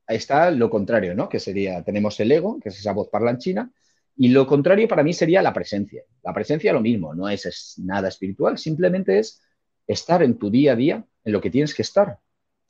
está 0.07 0.51
lo 0.51 0.69
contrario, 0.69 1.15
¿no? 1.15 1.29
Que 1.29 1.39
sería, 1.39 1.83
tenemos 1.83 2.19
el 2.19 2.31
ego, 2.31 2.59
que 2.59 2.69
es 2.69 2.79
esa 2.79 2.93
voz 2.93 3.09
parlanchina, 3.09 3.71
y 4.17 4.29
lo 4.29 4.47
contrario 4.47 4.87
para 4.87 5.03
mí 5.03 5.13
sería 5.13 5.41
la 5.41 5.53
presencia. 5.53 6.03
La 6.23 6.33
presencia 6.33 6.71
lo 6.71 6.81
mismo, 6.81 7.13
no 7.13 7.27
es, 7.27 7.75
nada 7.83 8.07
espiritual, 8.07 8.57
simplemente 8.57 9.19
es 9.19 9.41
estar 9.87 10.23
en 10.23 10.37
tu 10.37 10.49
día 10.49 10.73
a 10.73 10.75
día, 10.75 11.05
en 11.23 11.33
lo 11.33 11.41
que 11.41 11.49
tienes 11.49 11.73
que 11.73 11.81
estar. 11.81 12.19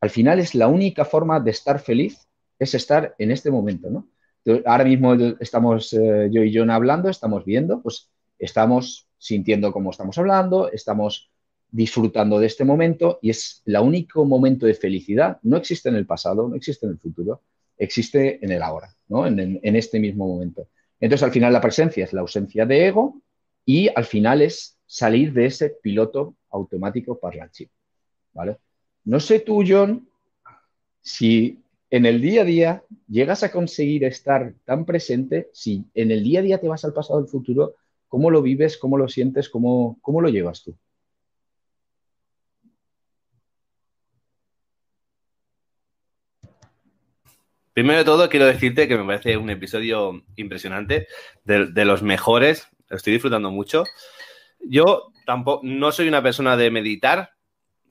Al 0.01 0.10
final 0.10 0.39
es 0.39 0.55
la 0.55 0.67
única 0.67 1.05
forma 1.05 1.39
de 1.39 1.51
estar 1.51 1.79
feliz, 1.79 2.27
es 2.60 2.74
estar 2.74 3.15
en 3.17 3.31
este 3.31 3.51
momento, 3.51 3.89
¿no? 3.89 4.07
Ahora 4.65 4.84
mismo 4.84 5.15
estamos 5.39 5.91
eh, 5.93 6.29
yo 6.31 6.43
y 6.43 6.55
John 6.55 6.69
hablando, 6.69 7.10
estamos 7.10 7.43
viendo, 7.45 7.81
pues 7.81 8.12
estamos 8.38 9.07
sintiendo 9.17 9.72
cómo 9.72 9.89
estamos 9.89 10.17
hablando, 10.19 10.72
estamos 10.72 11.31
disfrutando 11.72 12.39
de 12.39 12.45
este 12.45 12.63
momento 12.63 13.17
y 13.22 13.31
es 13.31 13.63
el 13.65 13.77
único 13.77 14.24
momento 14.24 14.67
de 14.67 14.75
felicidad. 14.75 15.39
No 15.41 15.57
existe 15.57 15.89
en 15.89 15.95
el 15.95 16.05
pasado, 16.05 16.48
no 16.48 16.55
existe 16.55 16.86
en 16.86 16.91
el 16.91 17.00
futuro, 17.00 17.41
existe 17.77 18.43
en 18.45 18.51
el 18.51 18.62
ahora, 18.62 18.95
¿no? 19.07 19.25
en, 19.25 19.60
este 19.75 20.00
mismo 20.00 20.27
momento. 20.27 20.67
Entonces, 21.00 21.24
al 21.24 21.31
final, 21.31 21.51
la 21.51 21.62
presencia 21.62 22.05
es 22.05 22.13
la 22.13 22.22
ausencia 22.22 22.65
de 22.65 22.88
ego 22.88 23.22
y 23.65 23.89
al 23.93 24.05
final 24.05 24.41
es 24.41 24.77
salir 24.86 25.34
de 25.34 25.48
ese 25.48 25.69
piloto 25.81 26.36
automático 26.55 27.17
parlanchín. 27.19 27.69
¿vale? 28.33 28.57
No 29.03 29.19
sé 29.19 29.39
tú, 29.39 29.63
John, 29.67 30.07
si 31.01 31.62
en 31.89 32.05
el 32.05 32.21
día 32.21 32.41
a 32.41 32.45
día 32.45 32.83
llegas 33.07 33.43
a 33.43 33.51
conseguir 33.51 34.03
estar 34.03 34.53
tan 34.65 34.85
presente, 34.85 35.50
si 35.53 35.85
en 35.93 36.12
el 36.12 36.24
día 36.24 36.39
a 36.39 36.43
día 36.43 36.59
te 36.59 36.67
vas 36.67 36.83
al 36.85 36.93
pasado 36.93 37.19
al 37.19 37.27
futuro, 37.27 37.75
¿cómo 38.07 38.31
lo 38.31 38.41
vives, 38.41 38.77
cómo 38.77 38.97
lo 38.97 39.07
sientes, 39.07 39.50
cómo, 39.50 39.97
cómo 40.01 40.21
lo 40.21 40.29
llevas 40.29 40.63
tú? 40.63 40.75
Primero 47.75 48.00
de 48.00 48.05
todo, 48.05 48.29
quiero 48.29 48.45
decirte 48.45 48.88
que 48.88 48.95
me 48.95 49.03
parece 49.03 49.35
un 49.35 49.50
episodio 49.50 50.24
impresionante, 50.38 51.09
de, 51.43 51.83
los 51.83 52.01
mejores, 52.03 52.69
lo 52.88 52.95
estoy 52.95 53.12
disfrutando 53.12 53.51
mucho. 53.51 53.83
Yo 54.59 55.12
tampoco, 55.25 55.62
no 55.63 55.91
soy 55.91 56.07
una 56.07 56.24
persona 56.24 56.57
de 56.57 56.71
meditar, 56.71 57.31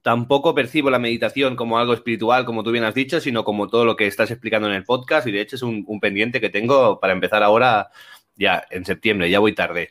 tampoco 0.02 0.54
percibo 0.54 0.90
la 0.90 0.98
meditación 0.98 1.56
como 1.56 1.78
algo 1.78 1.94
espiritual, 1.94 2.44
como 2.44 2.62
tú 2.62 2.70
bien 2.72 2.84
has 2.84 2.94
dicho, 2.94 3.20
sino 3.20 3.42
como 3.42 3.68
todo 3.68 3.84
lo 3.84 3.96
que 3.96 4.06
estás 4.06 4.30
explicando 4.30 4.68
en 4.68 4.74
el 4.74 4.84
podcast 4.84 5.26
y 5.26 5.32
de 5.32 5.40
hecho 5.40 5.56
es 5.56 5.62
un, 5.62 5.84
pendiente 6.00 6.40
que 6.40 6.50
tengo 6.50 7.00
para 7.00 7.14
empezar 7.14 7.42
ahora, 7.42 7.88
ya 8.36 8.66
en 8.70 8.84
septiembre, 8.84 9.30
ya 9.30 9.38
voy 9.38 9.54
tarde. 9.54 9.90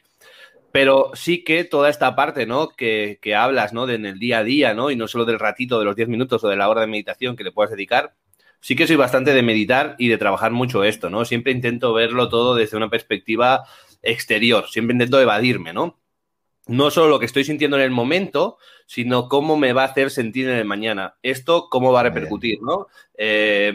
Pero 0.72 1.12
sí 1.16 1.44
que 1.44 1.64
toda 1.64 1.90
esta 1.90 2.16
parte, 2.16 2.46
¿no? 2.46 2.70
Que, 2.70 3.20
que 3.22 3.36
hablas, 3.36 3.74
¿no? 3.74 3.88
De 3.88 3.96
en 3.96 4.06
el 4.06 4.20
día 4.20 4.40
a 4.40 4.44
día, 4.44 4.74
¿no? 4.74 4.92
Y 4.92 4.96
no 4.96 5.08
solo 5.08 5.26
del 5.26 5.40
ratito, 5.40 5.80
de 5.80 5.86
los 5.86 5.96
10 5.96 6.10
minutos 6.10 6.44
o 6.44 6.50
de 6.50 6.58
la 6.58 6.70
hora 6.70 6.82
de 6.82 6.88
meditación 6.88 7.36
que 7.36 7.44
le 7.44 7.52
puedas 7.52 7.72
dedicar, 7.72 8.16
sí 8.64 8.76
que 8.76 8.88
soy 8.88 8.96
bastante 8.96 9.34
de 9.34 9.44
meditar 9.44 9.96
y 10.00 10.08
de 10.08 10.18
trabajar 10.18 10.52
mucho 10.52 10.84
esto, 10.84 11.10
¿no? 11.10 11.26
Siempre 11.26 11.52
intento 11.52 11.94
verlo 11.94 12.30
todo 12.30 12.56
desde 12.56 12.78
una 12.78 12.90
perspectiva 12.90 13.66
exterior, 14.02 14.70
siempre 14.70 14.94
intento 14.94 15.20
evadirme, 15.20 15.74
¿no? 15.74 16.00
No 16.68 16.92
solo 16.92 17.10
lo 17.10 17.20
que 17.20 17.26
estoy 17.26 17.44
sintiendo 17.44 17.78
en 17.78 17.84
el 17.84 17.92
momento, 17.92 18.58
sino 18.86 19.28
cómo 19.28 19.58
me 19.58 19.74
va 19.74 19.84
a 19.84 19.88
hacer 19.88 20.10
sentir 20.10 20.48
en 20.48 20.58
el 20.58 20.66
mañana. 20.66 21.16
Esto, 21.22 21.68
cómo 21.70 21.92
va 21.92 22.02
a 22.02 22.04
repercutir, 22.04 22.62
¿no? 22.62 22.88
Eh, 23.18 23.74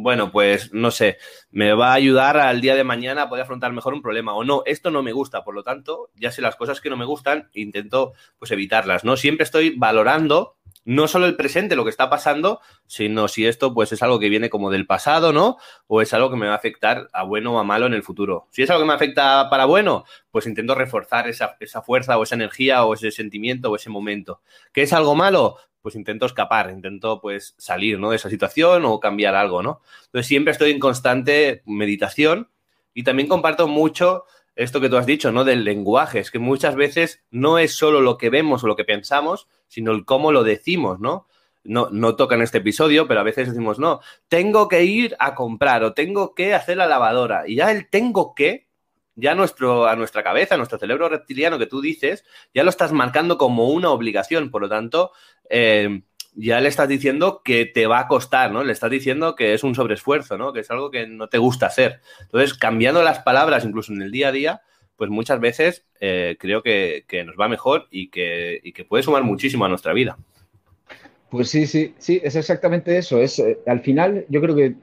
bueno, 0.00 0.30
pues 0.30 0.72
no 0.72 0.92
sé, 0.92 1.18
me 1.50 1.72
va 1.72 1.90
a 1.90 1.94
ayudar 1.94 2.36
al 2.36 2.60
día 2.60 2.76
de 2.76 2.84
mañana 2.84 3.22
a 3.22 3.28
poder 3.28 3.42
afrontar 3.42 3.72
mejor 3.72 3.94
un 3.94 4.02
problema 4.02 4.32
o 4.32 4.44
no. 4.44 4.62
Esto 4.64 4.92
no 4.92 5.02
me 5.02 5.10
gusta, 5.10 5.42
por 5.42 5.56
lo 5.56 5.64
tanto, 5.64 6.10
ya 6.14 6.30
sé 6.30 6.40
las 6.40 6.54
cosas 6.54 6.80
que 6.80 6.88
no 6.88 6.96
me 6.96 7.04
gustan, 7.04 7.50
intento 7.52 8.12
pues 8.38 8.52
evitarlas, 8.52 9.02
¿no? 9.02 9.16
Siempre 9.16 9.42
estoy 9.42 9.74
valorando 9.76 10.57
no 10.88 11.06
solo 11.06 11.26
el 11.26 11.36
presente, 11.36 11.76
lo 11.76 11.84
que 11.84 11.90
está 11.90 12.08
pasando, 12.08 12.62
sino 12.86 13.28
si 13.28 13.46
esto 13.46 13.74
pues 13.74 13.92
es 13.92 14.02
algo 14.02 14.18
que 14.18 14.30
viene 14.30 14.48
como 14.48 14.70
del 14.70 14.86
pasado, 14.86 15.34
¿no? 15.34 15.58
O 15.86 16.00
es 16.00 16.14
algo 16.14 16.30
que 16.30 16.36
me 16.36 16.46
va 16.46 16.54
a 16.54 16.56
afectar 16.56 17.10
a 17.12 17.24
bueno 17.24 17.52
o 17.52 17.58
a 17.58 17.62
malo 17.62 17.84
en 17.84 17.92
el 17.92 18.02
futuro. 18.02 18.48
Si 18.52 18.62
es 18.62 18.70
algo 18.70 18.84
que 18.84 18.88
me 18.88 18.94
afecta 18.94 19.50
para 19.50 19.66
bueno, 19.66 20.06
pues 20.30 20.46
intento 20.46 20.74
reforzar 20.74 21.28
esa, 21.28 21.58
esa 21.60 21.82
fuerza 21.82 22.16
o 22.16 22.22
esa 22.22 22.36
energía 22.36 22.86
o 22.86 22.94
ese 22.94 23.10
sentimiento 23.10 23.70
o 23.70 23.76
ese 23.76 23.90
momento. 23.90 24.40
¿Qué 24.72 24.80
es 24.80 24.94
algo 24.94 25.14
malo? 25.14 25.58
Pues 25.82 25.94
intento 25.94 26.24
escapar, 26.24 26.70
intento 26.70 27.20
pues 27.20 27.54
salir, 27.58 27.98
¿no? 27.98 28.08
De 28.08 28.16
esa 28.16 28.30
situación 28.30 28.86
o 28.86 28.98
cambiar 28.98 29.34
algo, 29.34 29.62
¿no? 29.62 29.82
Entonces 30.06 30.26
siempre 30.26 30.52
estoy 30.52 30.70
en 30.70 30.80
constante 30.80 31.62
meditación 31.66 32.48
y 32.94 33.02
también 33.02 33.28
comparto 33.28 33.68
mucho 33.68 34.24
esto 34.58 34.80
que 34.80 34.88
tú 34.88 34.96
has 34.96 35.06
dicho, 35.06 35.30
¿no? 35.30 35.44
Del 35.44 35.64
lenguaje. 35.64 36.18
Es 36.18 36.32
que 36.32 36.40
muchas 36.40 36.74
veces 36.74 37.22
no 37.30 37.58
es 37.58 37.74
solo 37.74 38.00
lo 38.00 38.18
que 38.18 38.28
vemos 38.28 38.64
o 38.64 38.66
lo 38.66 38.74
que 38.74 38.84
pensamos, 38.84 39.46
sino 39.68 39.92
el 39.92 40.04
cómo 40.04 40.32
lo 40.32 40.42
decimos, 40.42 40.98
¿no? 40.98 41.28
No, 41.62 41.88
no 41.92 42.16
toca 42.16 42.34
en 42.34 42.42
este 42.42 42.58
episodio, 42.58 43.06
pero 43.06 43.20
a 43.20 43.22
veces 43.22 43.48
decimos, 43.48 43.78
no, 43.78 44.00
tengo 44.28 44.68
que 44.68 44.84
ir 44.84 45.14
a 45.20 45.36
comprar 45.36 45.84
o 45.84 45.94
tengo 45.94 46.34
que 46.34 46.54
hacer 46.54 46.76
la 46.76 46.86
lavadora. 46.86 47.44
Y 47.46 47.56
ya 47.56 47.70
el 47.70 47.88
tengo 47.88 48.34
que, 48.34 48.66
ya 49.14 49.36
nuestro, 49.36 49.86
a 49.86 49.94
nuestra 49.94 50.24
cabeza, 50.24 50.56
a 50.56 50.58
nuestro 50.58 50.78
cerebro 50.78 51.08
reptiliano 51.08 51.58
que 51.58 51.66
tú 51.66 51.80
dices, 51.80 52.24
ya 52.52 52.64
lo 52.64 52.70
estás 52.70 52.92
marcando 52.92 53.38
como 53.38 53.68
una 53.68 53.90
obligación. 53.90 54.50
Por 54.50 54.62
lo 54.62 54.68
tanto, 54.68 55.12
eh, 55.48 56.02
ya 56.34 56.60
le 56.60 56.68
estás 56.68 56.88
diciendo 56.88 57.42
que 57.44 57.66
te 57.66 57.86
va 57.86 58.00
a 58.00 58.08
costar, 58.08 58.52
¿no? 58.52 58.62
Le 58.62 58.72
estás 58.72 58.90
diciendo 58.90 59.34
que 59.34 59.54
es 59.54 59.64
un 59.64 59.74
sobreesfuerzo, 59.74 60.38
¿no? 60.38 60.52
Que 60.52 60.60
es 60.60 60.70
algo 60.70 60.90
que 60.90 61.06
no 61.06 61.28
te 61.28 61.38
gusta 61.38 61.66
hacer. 61.66 62.00
Entonces, 62.20 62.54
cambiando 62.54 63.02
las 63.02 63.20
palabras, 63.20 63.64
incluso 63.64 63.92
en 63.92 64.02
el 64.02 64.12
día 64.12 64.28
a 64.28 64.32
día, 64.32 64.62
pues 64.96 65.10
muchas 65.10 65.40
veces 65.40 65.84
eh, 66.00 66.36
creo 66.38 66.62
que, 66.62 67.04
nos 67.24 67.36
va 67.36 67.48
mejor 67.48 67.86
y 67.90 68.10
que, 68.10 68.60
y 68.62 68.72
que, 68.72 68.84
puede 68.84 69.02
sumar 69.02 69.22
muchísimo 69.22 69.64
a 69.64 69.68
nuestra 69.68 69.92
vida. 69.92 70.18
Pues 71.30 71.50
sí, 71.50 71.66
sí, 71.66 71.94
sí, 71.98 72.20
es 72.22 72.36
exactamente 72.36 72.96
eso. 72.96 73.20
Es, 73.20 73.38
eh, 73.38 73.58
al 73.66 73.80
final, 73.80 74.24
yo 74.28 74.40
creo 74.40 74.56
que 74.56 74.74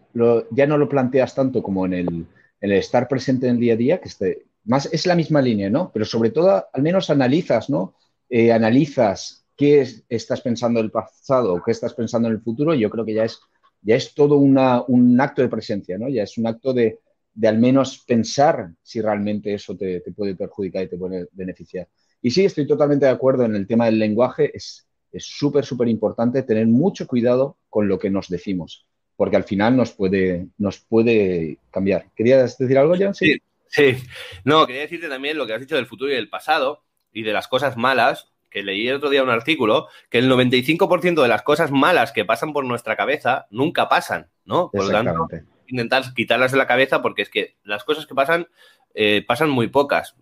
ya 0.52 0.68
no 0.68 0.78
lo 0.78 0.90
planteas 0.90 1.36
tanto 1.36 1.64
como 1.64 1.86
en 1.86 1.94
el, 1.94 2.26
el, 2.62 2.72
estar 2.74 3.08
presente 3.08 3.48
en 3.48 3.56
el 3.56 3.60
día 3.60 3.74
a 3.74 3.78
día, 3.78 4.00
que 4.00 4.10
este, 4.10 4.46
más 4.66 4.88
es 4.92 5.06
la 5.06 5.16
misma 5.16 5.42
línea, 5.42 5.70
¿no? 5.70 5.92
Pero 5.94 6.06
sobre 6.06 6.32
todo, 6.32 6.66
al 6.72 6.82
menos 6.82 7.10
analizas, 7.10 7.70
¿no? 7.70 7.96
Eh, 8.30 8.52
analizas 8.52 9.45
qué 9.56 9.88
estás 10.10 10.42
pensando 10.42 10.80
en 10.80 10.86
el 10.86 10.92
pasado 10.92 11.54
o 11.54 11.64
qué 11.64 11.72
estás 11.72 11.94
pensando 11.94 12.28
en 12.28 12.36
el 12.36 12.42
futuro, 12.42 12.74
yo 12.74 12.90
creo 12.90 13.06
que 13.06 13.14
ya 13.14 13.24
es, 13.24 13.40
ya 13.82 13.96
es 13.96 14.14
todo 14.14 14.38
un 14.38 15.22
acto 15.22 15.42
de 15.42 15.50
presencia, 15.50 15.98
¿no? 15.98 16.10
Ya 16.10 16.24
es 16.24 16.38
un 16.38 16.48
acto 16.48 16.74
de, 16.74 17.00
al 17.44 17.58
menos 17.58 18.04
pensar 18.06 18.70
si 18.82 19.02
realmente 19.02 19.54
eso 19.54 19.76
te, 19.76 20.02
puede 20.16 20.36
perjudicar 20.36 20.84
y 20.84 20.90
te 20.90 20.98
puede 20.98 21.28
beneficiar. 21.32 21.88
Y 22.22 22.32
sí, 22.32 22.46
estoy 22.46 22.68
totalmente 22.68 23.06
de 23.06 23.12
acuerdo 23.12 23.46
en 23.46 23.56
el 23.56 23.68
tema 23.68 23.86
del 23.86 24.00
lenguaje. 24.00 24.52
Es 24.56 24.88
súper, 25.18 25.66
súper 25.66 25.88
importante 25.88 26.44
tener 26.44 26.68
mucho 26.68 27.08
cuidado 27.08 27.58
con 27.70 27.88
lo 27.88 28.00
que 28.00 28.10
nos 28.10 28.28
decimos, 28.28 28.86
porque 29.16 29.38
al 29.38 29.44
final 29.44 29.78
nos 29.78 29.92
puede, 29.92 30.48
nos 30.58 30.80
puede 30.80 31.60
cambiar. 31.72 32.08
¿Querías 32.16 32.58
decir 32.58 32.78
algo, 32.78 32.96
John? 33.00 33.14
Sí. 33.14 33.38
sí, 33.68 33.96
No, 34.44 34.66
quería 34.66 34.82
decirte 34.82 35.08
también 35.08 35.38
lo 35.38 35.46
que 35.46 35.54
has 35.54 35.62
dicho 35.62 35.76
del 35.76 35.86
futuro 35.86 36.12
y 36.12 36.16
del 36.16 36.30
pasado 36.30 36.84
y 37.14 37.24
de 37.24 37.32
las 37.32 37.48
cosas 37.48 37.78
malas 37.78 38.35
que 38.56 38.64
leí 38.64 38.88
el 38.88 38.96
otro 38.96 39.10
día 39.10 39.22
un 39.22 39.30
artículo, 39.30 39.90
que 40.10 40.18
el 40.18 40.32
95% 40.32 41.22
de 41.22 41.28
las 41.28 41.42
cosas 41.42 41.72
malas 41.72 42.14
que 42.14 42.24
pasan 42.24 42.54
por 42.54 42.64
nuestra 42.64 42.96
cabeza 42.96 43.48
nunca 43.50 43.90
pasan, 43.90 44.30
¿no? 44.46 44.72
Por 44.72 44.86
lo 44.86 44.92
tanto, 44.92 45.28
intentar 45.68 46.06
quitarlas 46.14 46.54
de 46.54 46.58
la 46.58 46.66
cabeza 46.66 47.02
porque 47.02 47.24
es 47.24 47.30
que 47.30 47.58
las 47.66 47.84
cosas 47.84 48.06
que 48.06 48.16
pasan, 48.16 48.48
eh, 48.94 49.26
pasan 49.28 49.50
muy 49.50 49.68
pocas. 49.68 50.16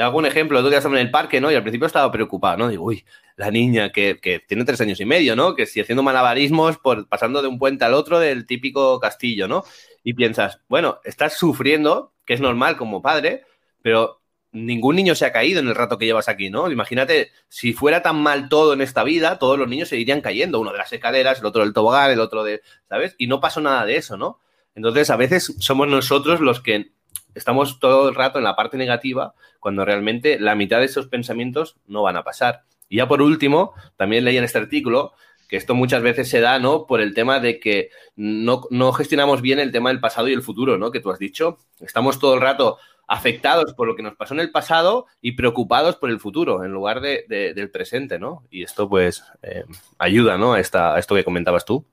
Hago 0.00 0.18
un 0.18 0.26
ejemplo, 0.26 0.56
el 0.56 0.60
otro 0.60 0.70
día 0.70 0.78
estaba 0.78 1.00
en 1.00 1.04
el 1.04 1.10
parque, 1.10 1.40
¿no? 1.40 1.50
Y 1.50 1.56
al 1.56 1.62
principio 1.62 1.88
estaba 1.88 2.12
preocupado, 2.12 2.58
¿no? 2.58 2.68
Digo, 2.68 2.84
uy, 2.84 3.04
la 3.34 3.50
niña 3.50 3.90
que, 3.90 4.20
que 4.20 4.38
tiene 4.38 4.64
tres 4.64 4.80
años 4.80 5.00
y 5.00 5.04
medio, 5.04 5.34
¿no? 5.34 5.56
Que 5.56 5.66
si 5.66 5.80
haciendo 5.80 6.04
malabarismos, 6.04 6.78
por, 6.78 7.08
pasando 7.08 7.42
de 7.42 7.48
un 7.48 7.58
puente 7.58 7.84
al 7.84 7.94
otro 7.94 8.20
del 8.20 8.46
típico 8.46 9.00
castillo, 9.00 9.48
¿no? 9.48 9.64
Y 10.04 10.14
piensas, 10.14 10.60
bueno, 10.68 11.00
estás 11.02 11.32
sufriendo, 11.32 12.12
que 12.24 12.34
es 12.34 12.40
normal 12.40 12.76
como 12.76 13.02
padre, 13.02 13.42
pero 13.82 14.19
ningún 14.52 14.96
niño 14.96 15.14
se 15.14 15.26
ha 15.26 15.32
caído 15.32 15.60
en 15.60 15.68
el 15.68 15.74
rato 15.74 15.98
que 15.98 16.06
llevas 16.06 16.28
aquí, 16.28 16.50
¿no? 16.50 16.70
Imagínate, 16.70 17.30
si 17.48 17.72
fuera 17.72 18.02
tan 18.02 18.20
mal 18.20 18.48
todo 18.48 18.72
en 18.72 18.80
esta 18.80 19.04
vida, 19.04 19.38
todos 19.38 19.58
los 19.58 19.68
niños 19.68 19.88
se 19.88 19.98
irían 19.98 20.20
cayendo, 20.20 20.60
uno 20.60 20.72
de 20.72 20.78
las 20.78 20.92
escaleras, 20.92 21.40
el 21.40 21.46
otro 21.46 21.62
del 21.62 21.72
tobogán, 21.72 22.10
el 22.10 22.20
otro 22.20 22.42
de, 22.42 22.62
¿sabes? 22.88 23.14
Y 23.18 23.26
no 23.26 23.40
pasó 23.40 23.60
nada 23.60 23.84
de 23.84 23.96
eso, 23.96 24.16
¿no? 24.16 24.40
Entonces, 24.74 25.10
a 25.10 25.16
veces 25.16 25.54
somos 25.58 25.88
nosotros 25.88 26.40
los 26.40 26.60
que 26.60 26.90
estamos 27.34 27.78
todo 27.78 28.08
el 28.08 28.14
rato 28.14 28.38
en 28.38 28.44
la 28.44 28.56
parte 28.56 28.76
negativa 28.76 29.34
cuando 29.60 29.84
realmente 29.84 30.40
la 30.40 30.54
mitad 30.54 30.78
de 30.78 30.86
esos 30.86 31.06
pensamientos 31.06 31.76
no 31.86 32.02
van 32.02 32.16
a 32.16 32.24
pasar. 32.24 32.62
Y 32.88 32.96
ya 32.96 33.06
por 33.06 33.22
último, 33.22 33.74
también 33.96 34.24
leí 34.24 34.36
en 34.36 34.44
este 34.44 34.58
artículo 34.58 35.12
que 35.48 35.56
esto 35.56 35.74
muchas 35.74 36.02
veces 36.02 36.28
se 36.30 36.40
da, 36.40 36.60
¿no? 36.60 36.86
Por 36.86 37.00
el 37.00 37.12
tema 37.12 37.40
de 37.40 37.58
que 37.58 37.90
no, 38.14 38.62
no, 38.70 38.92
gestionamos 38.92 39.42
bien 39.42 39.58
el 39.58 39.72
tema 39.72 39.90
del 39.90 39.98
pasado 39.98 40.28
y 40.28 40.32
el 40.32 40.42
futuro, 40.42 40.78
¿no? 40.78 40.92
Que 40.92 41.00
tú 41.00 41.10
has 41.10 41.18
dicho. 41.18 41.58
Estamos 41.80 42.20
todo 42.20 42.34
el 42.34 42.40
rato 42.40 42.78
afectados 43.10 43.74
por 43.74 43.88
lo 43.88 43.96
que 43.96 44.04
nos 44.04 44.14
pasó 44.14 44.34
en 44.34 44.40
el 44.40 44.52
pasado 44.52 45.06
y 45.20 45.32
preocupados 45.32 45.96
por 45.96 46.10
el 46.10 46.20
futuro 46.20 46.64
en 46.64 46.70
lugar 46.70 47.00
de, 47.00 47.24
de, 47.28 47.54
del 47.54 47.68
presente, 47.68 48.20
¿no? 48.20 48.44
Y 48.50 48.62
esto, 48.62 48.88
pues, 48.88 49.24
eh, 49.42 49.64
ayuda, 49.98 50.38
¿no? 50.38 50.52
A, 50.52 50.60
esta, 50.60 50.96
esto 50.96 51.16
que 51.16 51.24
comentabas 51.24 51.64
tú. 51.64 51.84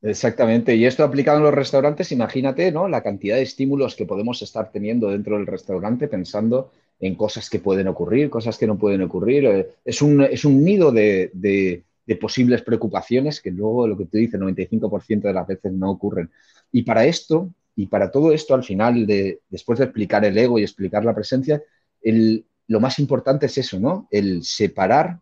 Exactamente. 0.00 0.76
Y 0.76 0.86
esto 0.86 1.02
aplicado 1.02 1.38
en 1.38 1.44
los 1.44 1.54
restaurantes, 1.54 2.12
imagínate, 2.12 2.70
¿no? 2.70 2.86
La 2.86 3.02
cantidad 3.02 3.34
de 3.34 3.42
estímulos 3.42 3.96
que 3.96 4.06
podemos 4.06 4.40
estar 4.42 4.70
teniendo 4.70 5.10
dentro 5.10 5.36
del 5.36 5.48
restaurante 5.48 6.06
pensando 6.06 6.70
en 7.00 7.16
cosas 7.16 7.50
que 7.50 7.58
pueden 7.58 7.88
ocurrir, 7.88 8.30
cosas 8.30 8.56
que 8.56 8.68
no 8.68 8.78
pueden 8.78 9.02
ocurrir. 9.02 9.46
Eh, 9.46 9.68
es 9.84 10.00
un, 10.00 10.22
es 10.22 10.44
un 10.44 10.64
nido 10.64 10.92
de, 10.92 11.32
de 11.34 11.82
de 12.10 12.16
posibles 12.16 12.62
preocupaciones 12.62 13.40
que 13.40 13.52
luego 13.52 13.86
lo 13.86 13.96
que 13.96 14.06
te 14.06 14.18
dice, 14.18 14.36
95% 14.36 15.20
de 15.20 15.32
las 15.32 15.46
veces 15.46 15.72
no 15.72 15.92
ocurren. 15.92 16.28
Y 16.72 16.82
para 16.82 17.04
esto, 17.04 17.50
y 17.76 17.86
para 17.86 18.10
todo 18.10 18.32
esto, 18.32 18.54
al 18.54 18.64
final, 18.64 19.06
de, 19.06 19.40
después 19.48 19.78
de 19.78 19.86
explicar 19.86 20.24
el 20.24 20.36
ego 20.36 20.58
y 20.58 20.62
explicar 20.62 21.04
la 21.04 21.14
presencia, 21.14 21.62
lo 22.02 22.80
más 22.80 22.98
importante 22.98 23.46
es 23.46 23.58
eso, 23.58 23.80
¿no? 23.80 24.08
El 24.10 24.44
separar 24.44 25.20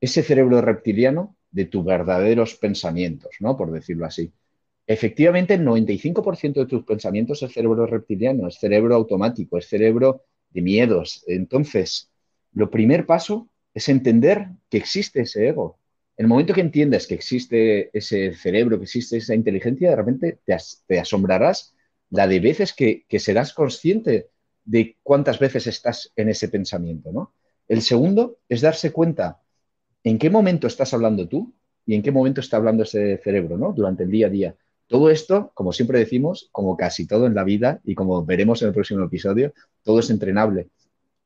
ese 0.00 0.22
cerebro 0.22 0.60
reptiliano 0.60 1.36
de 1.50 1.66
tus 1.66 1.84
verdaderos 1.84 2.54
pensamientos, 2.56 3.36
¿no? 3.40 3.56
Por 3.56 3.70
decirlo 3.70 4.06
así. 4.06 4.32
Efectivamente, 4.86 5.54
el 5.54 5.64
95% 5.64 6.60
de 6.60 6.66
tus 6.66 6.84
pensamientos 6.84 7.42
es 7.42 7.52
cerebro 7.52 7.86
reptiliano, 7.86 8.48
es 8.48 8.56
cerebro 8.58 8.94
automático, 8.94 9.58
es 9.58 9.68
cerebro 9.68 10.24
de 10.50 10.62
miedos. 10.62 11.24
Entonces, 11.26 12.10
lo 12.52 12.70
primer 12.70 13.06
paso 13.06 13.48
es 13.74 13.88
entender 13.88 14.48
que 14.68 14.78
existe 14.78 15.22
ese 15.22 15.48
ego, 15.48 15.78
el 16.16 16.26
momento 16.28 16.52
que 16.54 16.60
entiendes 16.60 17.06
que 17.06 17.14
existe 17.14 17.96
ese 17.96 18.34
cerebro, 18.34 18.78
que 18.78 18.84
existe 18.84 19.16
esa 19.16 19.34
inteligencia, 19.34 19.90
de 19.90 19.96
repente 19.96 20.38
te 20.86 21.00
asombrarás 21.00 21.74
la 22.12 22.28
de 22.28 22.40
veces 22.40 22.72
que, 22.72 23.04
que, 23.08 23.18
serás 23.18 23.54
consciente 23.54 24.28
de 24.64 24.98
cuántas 25.02 25.38
veces 25.38 25.66
estás 25.66 26.12
en 26.14 26.28
ese 26.28 26.48
pensamiento, 26.48 27.10
¿no? 27.10 27.32
El 27.66 27.80
segundo 27.80 28.38
es 28.48 28.60
darse 28.60 28.92
cuenta 28.92 29.40
en 30.04 30.18
qué 30.18 30.28
momento 30.28 30.66
estás 30.66 30.92
hablando 30.92 31.26
tú 31.26 31.54
y 31.86 31.94
en 31.94 32.02
qué 32.02 32.12
momento 32.12 32.40
está 32.40 32.58
hablando 32.58 32.82
ese 32.82 33.18
cerebro, 33.18 33.56
¿no? 33.56 33.72
Durante 33.72 34.02
el 34.02 34.10
día 34.10 34.26
a 34.26 34.30
día. 34.30 34.56
Todo 34.88 35.08
esto, 35.10 35.52
como 35.54 35.72
siempre 35.72 35.98
decimos, 35.98 36.50
como 36.52 36.76
casi 36.76 37.06
todo 37.06 37.26
en 37.26 37.34
la 37.34 37.44
vida 37.44 37.80
y 37.82 37.94
como 37.94 38.24
veremos 38.24 38.60
en 38.60 38.68
el 38.68 38.74
próximo 38.74 39.02
episodio, 39.04 39.54
todo 39.82 40.00
es 40.00 40.10
entrenable. 40.10 40.68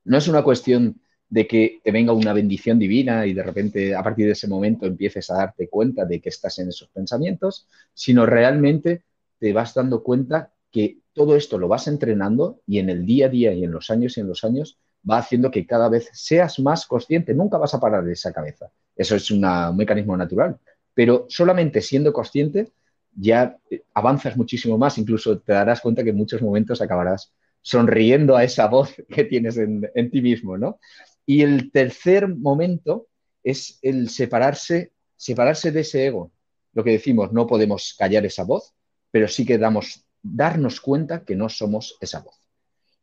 No 0.04 0.18
es 0.18 0.28
una 0.28 0.44
cuestión 0.44 1.00
de 1.28 1.48
que 1.48 1.80
te 1.82 1.90
venga 1.90 2.12
una 2.12 2.32
bendición 2.32 2.78
divina 2.78 3.26
y 3.26 3.34
de 3.34 3.42
repente 3.42 3.92
a 3.96 4.04
partir 4.04 4.26
de 4.26 4.32
ese 4.32 4.46
momento 4.46 4.86
empieces 4.86 5.28
a 5.30 5.38
darte 5.38 5.68
cuenta 5.68 6.04
de 6.04 6.20
que 6.20 6.28
estás 6.28 6.60
en 6.60 6.68
esos 6.68 6.88
pensamientos, 6.90 7.66
sino 7.92 8.24
realmente 8.24 9.02
te 9.40 9.52
vas 9.52 9.74
dando 9.74 10.04
cuenta 10.04 10.52
que 10.70 10.98
todo 11.12 11.36
esto 11.36 11.58
lo 11.58 11.68
vas 11.68 11.86
entrenando 11.88 12.60
y 12.66 12.78
en 12.78 12.90
el 12.90 13.06
día 13.06 13.26
a 13.26 13.28
día 13.30 13.52
y 13.52 13.64
en 13.64 13.72
los 13.72 13.90
años 13.90 14.16
y 14.16 14.20
en 14.20 14.28
los 14.28 14.44
años 14.44 14.78
va 15.08 15.18
haciendo 15.18 15.50
que 15.50 15.66
cada 15.66 15.88
vez 15.88 16.10
seas 16.12 16.58
más 16.58 16.86
consciente. 16.86 17.34
Nunca 17.34 17.58
vas 17.58 17.74
a 17.74 17.80
parar 17.80 18.04
de 18.04 18.12
esa 18.12 18.32
cabeza. 18.32 18.70
Eso 18.94 19.14
es 19.16 19.30
un 19.30 19.46
mecanismo 19.76 20.16
natural. 20.16 20.58
Pero 20.94 21.26
solamente 21.28 21.80
siendo 21.80 22.12
consciente 22.12 22.72
ya 23.14 23.56
avanzas 23.94 24.36
muchísimo 24.36 24.76
más. 24.78 24.98
Incluso 24.98 25.38
te 25.38 25.52
darás 25.52 25.80
cuenta 25.80 26.04
que 26.04 26.10
en 26.10 26.16
muchos 26.16 26.42
momentos 26.42 26.82
acabarás 26.82 27.32
sonriendo 27.62 28.36
a 28.36 28.44
esa 28.44 28.68
voz 28.68 28.94
que 29.08 29.24
tienes 29.24 29.56
en, 29.56 29.88
en 29.94 30.10
ti 30.10 30.20
mismo, 30.20 30.58
¿no? 30.58 30.78
Y 31.24 31.42
el 31.42 31.72
tercer 31.72 32.28
momento 32.28 33.08
es 33.42 33.78
el 33.82 34.08
separarse, 34.10 34.92
separarse 35.16 35.72
de 35.72 35.80
ese 35.80 36.06
ego. 36.06 36.32
Lo 36.72 36.84
que 36.84 36.90
decimos, 36.90 37.32
no 37.32 37.46
podemos 37.46 37.94
callar 37.98 38.26
esa 38.26 38.44
voz, 38.44 38.74
pero 39.10 39.28
sí 39.28 39.44
que 39.46 39.58
damos, 39.58 40.05
darnos 40.22 40.80
cuenta 40.80 41.24
que 41.24 41.36
no 41.36 41.48
somos 41.48 41.96
esa 42.00 42.20
voz. 42.20 42.40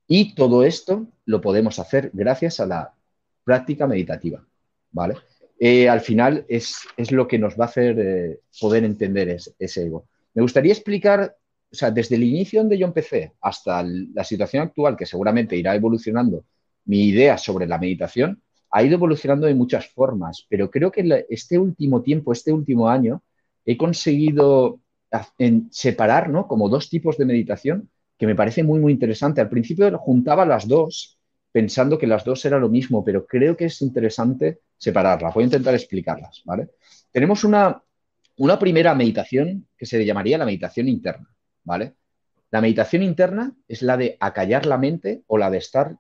Y 0.08 0.36
todo 0.36 0.64
esto 0.64 1.08
lo 1.26 1.42
podemos 1.42 1.80
hacer 1.80 2.12
gracias 2.14 2.60
a 2.60 2.66
la 2.66 2.94
práctica 3.44 3.88
meditativa, 3.88 4.46
¿vale? 4.92 5.16
Eh, 5.60 5.88
al 5.88 6.02
final 6.02 6.46
es, 6.50 6.78
es, 6.98 7.12
lo 7.12 7.28
que 7.28 7.40
nos 7.40 7.54
va 7.58 7.66
a 7.66 7.68
hacer 7.68 8.00
eh, 8.00 8.40
poder 8.60 8.84
entender 8.84 9.30
es, 9.30 9.54
ese 9.58 9.86
ego. 9.86 10.08
Me 10.34 10.42
gustaría 10.42 10.74
explicar, 10.74 11.38
o 11.72 11.76
sea, 11.76 11.92
desde 11.92 12.16
el 12.16 12.24
inicio 12.24 12.60
donde 12.60 12.78
yo 12.78 12.86
empecé 12.86 13.34
hasta 13.40 13.84
la 13.84 14.24
situación 14.24 14.64
actual, 14.64 14.98
que 14.98 15.06
seguramente 15.06 15.56
irá 15.56 15.74
evolucionando 15.76 16.44
mi 16.86 17.06
idea 17.06 17.38
sobre 17.38 17.66
la 17.66 17.78
meditación 17.78 18.42
ha 18.76 18.82
ido 18.82 18.96
evolucionando 18.96 19.46
de 19.46 19.54
muchas 19.54 19.88
formas, 19.88 20.48
pero 20.50 20.72
creo 20.72 20.92
que 20.92 21.26
este 21.30 21.60
último 21.60 22.02
tiempo, 22.02 22.34
este 22.34 22.52
último 22.52 22.90
año, 22.90 23.22
he 23.66 23.78
conseguido 23.78 24.80
separar 25.72 26.30
¿no? 26.30 26.48
como 26.48 26.70
dos 26.70 26.90
tipos 26.90 27.18
de 27.18 27.26
meditación 27.26 27.90
que 28.18 28.28
me 28.28 28.36
parece 28.36 28.64
muy, 28.64 28.80
muy 28.80 28.94
interesante. 28.94 29.42
Al 29.42 29.50
principio 29.50 29.98
juntaba 29.98 30.46
las 30.46 30.68
dos 30.68 31.20
pensando 31.52 31.98
que 31.98 32.08
las 32.08 32.24
dos 32.24 32.44
eran 32.46 32.62
lo 32.62 32.70
mismo, 32.70 33.04
pero 33.04 33.26
creo 33.26 33.56
que 33.56 33.66
es 33.66 33.82
interesante 33.82 34.60
separarlas. 34.78 35.34
Voy 35.34 35.44
a 35.44 35.46
intentar 35.46 35.74
explicarlas. 35.76 36.42
¿vale? 36.46 36.70
Tenemos 37.12 37.44
una, 37.44 37.82
una 38.38 38.58
primera 38.58 38.96
meditación 38.96 39.68
que 39.78 39.86
se 39.86 40.04
llamaría 40.06 40.38
la 40.38 40.46
meditación 40.46 40.88
interna. 40.88 41.30
¿vale? 41.64 41.94
La 42.50 42.62
meditación 42.62 43.04
interna 43.04 43.56
es 43.68 43.82
la 43.82 43.98
de 43.98 44.18
acallar 44.20 44.66
la 44.66 44.78
mente 44.78 45.24
o 45.28 45.38
la 45.38 45.50
de 45.50 45.58
estar 45.58 45.98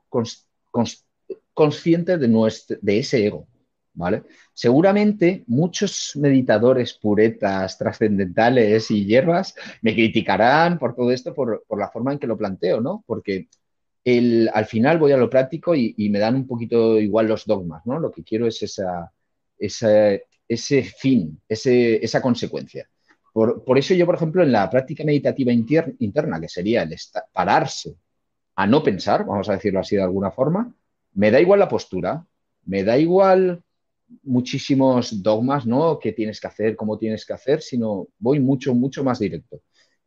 conscientes 1.54 2.20
de, 2.20 2.28
nuestro, 2.28 2.78
de 2.82 3.00
ese 3.00 3.26
ego. 3.26 3.48
¿Vale? 3.94 4.24
Seguramente 4.54 5.44
muchos 5.48 6.16
meditadores 6.16 6.94
puretas, 6.94 7.78
trascendentales 7.78 8.90
y 8.92 9.06
hierbas 9.06 9.56
me 9.82 9.94
criticarán 9.94 10.80
por 10.80 10.96
todo 10.96 11.12
esto, 11.12 11.34
por, 11.34 11.64
por, 11.68 11.80
la 11.80 11.90
forma 11.90 12.14
en 12.14 12.20
que 12.20 12.28
lo 12.28 12.38
planteo, 12.38 12.82
¿no? 12.82 13.04
Porque 13.06 13.48
el, 14.04 14.50
al 14.54 14.66
final 14.66 14.98
voy 14.98 15.12
a 15.12 15.18
lo 15.18 15.30
práctico 15.30 15.76
y, 15.76 15.96
me 16.10 16.20
dan 16.20 16.36
un 16.36 16.48
poquito 16.48 17.00
igual 17.00 17.28
los 17.28 17.46
dogmas, 17.46 17.86
¿no? 17.86 18.00
Lo 18.00 18.12
que 18.12 18.24
quiero 18.24 18.48
es 18.48 18.62
esa, 18.62 19.12
esa, 19.58 20.14
ese 20.48 20.84
fin, 20.84 21.40
ese, 21.48 22.04
esa 22.04 22.22
consecuencia. 22.22 22.90
Por, 23.32 23.64
por, 23.64 23.78
eso 23.78 23.94
yo, 23.94 24.06
por 24.06 24.16
ejemplo, 24.16 24.44
en 24.44 24.52
la 24.52 24.70
práctica 24.70 25.04
meditativa 25.04 25.52
inter, 25.52 25.96
interna, 26.00 26.40
que 26.40 26.50
sería 26.50 26.84
el 26.84 26.96
pararse 27.32 27.96
a 28.56 28.68
no 28.68 28.84
pensar, 28.84 29.26
vamos 29.26 29.50
a 29.50 29.54
decirlo 29.54 29.80
así 29.80 29.96
de 29.96 30.04
alguna 30.04 30.32
forma, 30.32 30.72
me 31.14 31.32
da 31.32 31.40
igual 31.40 31.60
la 31.60 31.70
postura, 31.70 32.26
me 32.66 32.84
da 32.84 32.98
igual 32.98 33.63
muchísimos 34.24 35.22
dogmas, 35.24 35.66
¿no? 35.66 36.00
¿Qué 36.00 36.12
tienes 36.12 36.40
que 36.40 36.48
hacer, 36.48 36.76
cómo 36.76 36.98
tienes 36.98 37.26
que 37.26 37.34
hacer? 37.34 37.62
Sino 37.62 38.08
voy 38.20 38.40
mucho, 38.40 38.74
mucho 38.74 39.04
más 39.04 39.20
directo. 39.20 39.62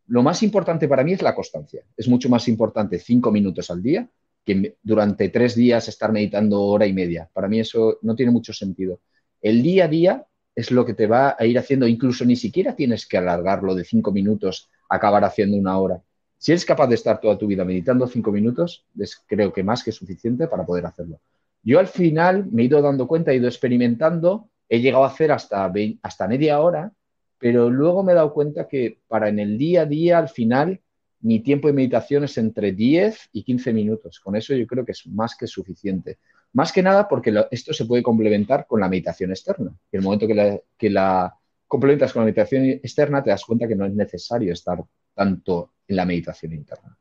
Lo 0.06 0.22
más 0.22 0.42
importante 0.42 0.86
para 0.86 1.02
mí 1.02 1.12
es 1.12 1.22
la 1.22 1.34
constancia. 1.34 1.82
Es 1.96 2.08
mucho 2.08 2.28
más 2.28 2.46
importante 2.48 2.98
cinco 2.98 3.32
minutos 3.32 3.70
al 3.70 3.82
día 3.82 4.08
que 4.44 4.76
durante 4.82 5.28
tres 5.28 5.56
días 5.56 5.88
estar 5.88 6.12
meditando 6.12 6.62
hora 6.62 6.86
y 6.86 6.92
media. 6.92 7.28
Para 7.32 7.48
mí 7.48 7.58
eso 7.58 7.98
no 8.02 8.14
tiene 8.14 8.30
mucho 8.30 8.52
sentido. 8.52 9.00
El 9.42 9.62
día 9.62 9.86
a 9.86 9.88
día 9.88 10.26
es 10.54 10.70
lo 10.70 10.86
que 10.86 10.94
te 10.94 11.06
va 11.06 11.36
a 11.38 11.44
ir 11.44 11.58
haciendo, 11.58 11.86
incluso 11.86 12.24
ni 12.24 12.36
siquiera 12.36 12.74
tienes 12.76 13.06
que 13.06 13.18
alargarlo 13.18 13.74
de 13.74 13.84
cinco 13.84 14.12
minutos, 14.12 14.70
acabar 14.88 15.24
haciendo 15.24 15.56
una 15.56 15.78
hora. 15.78 16.00
Si 16.38 16.52
eres 16.52 16.64
capaz 16.64 16.86
de 16.86 16.94
estar 16.94 17.20
toda 17.20 17.36
tu 17.36 17.46
vida 17.46 17.64
meditando 17.64 18.06
cinco 18.06 18.30
minutos, 18.30 18.86
creo 19.26 19.52
que 19.52 19.64
más 19.64 19.82
que 19.82 19.90
suficiente 19.90 20.46
para 20.46 20.64
poder 20.64 20.86
hacerlo. 20.86 21.20
Yo 21.66 21.80
al 21.80 21.88
final 21.88 22.46
me 22.52 22.62
he 22.62 22.66
ido 22.66 22.80
dando 22.80 23.08
cuenta, 23.08 23.32
he 23.32 23.36
ido 23.36 23.48
experimentando, 23.48 24.48
he 24.68 24.78
llegado 24.78 25.02
a 25.02 25.08
hacer 25.08 25.32
hasta, 25.32 25.66
20, 25.66 25.98
hasta 26.00 26.28
media 26.28 26.60
hora, 26.60 26.92
pero 27.38 27.68
luego 27.68 28.04
me 28.04 28.12
he 28.12 28.14
dado 28.14 28.32
cuenta 28.32 28.68
que 28.68 29.00
para 29.08 29.28
en 29.28 29.40
el 29.40 29.58
día 29.58 29.82
a 29.82 29.84
día, 29.84 30.18
al 30.18 30.28
final, 30.28 30.80
mi 31.22 31.40
tiempo 31.40 31.66
de 31.66 31.74
meditación 31.74 32.22
es 32.22 32.38
entre 32.38 32.70
10 32.70 33.30
y 33.32 33.42
15 33.42 33.72
minutos. 33.72 34.20
Con 34.20 34.36
eso 34.36 34.54
yo 34.54 34.64
creo 34.64 34.84
que 34.84 34.92
es 34.92 35.08
más 35.08 35.36
que 35.36 35.48
suficiente. 35.48 36.18
Más 36.52 36.72
que 36.72 36.84
nada 36.84 37.08
porque 37.08 37.34
esto 37.50 37.72
se 37.72 37.84
puede 37.84 38.04
complementar 38.04 38.64
con 38.68 38.78
la 38.78 38.88
meditación 38.88 39.30
externa. 39.30 39.72
En 39.90 39.98
el 39.98 40.04
momento 40.04 40.28
que 40.28 40.34
la, 40.36 40.60
que 40.78 40.88
la 40.88 41.34
complementas 41.66 42.12
con 42.12 42.20
la 42.20 42.26
meditación 42.26 42.64
externa, 42.64 43.24
te 43.24 43.30
das 43.30 43.44
cuenta 43.44 43.66
que 43.66 43.74
no 43.74 43.86
es 43.86 43.92
necesario 43.92 44.52
estar 44.52 44.78
tanto 45.12 45.72
en 45.88 45.96
la 45.96 46.04
meditación 46.04 46.52
interna. 46.52 46.96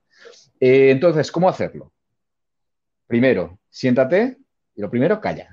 Eh, 0.60 0.90
entonces, 0.90 1.32
¿cómo 1.32 1.48
hacerlo? 1.48 1.94
Primero, 3.06 3.60
siéntate 3.70 4.38
y 4.76 4.82
lo 4.82 4.90
primero, 4.90 5.20
calla. 5.22 5.50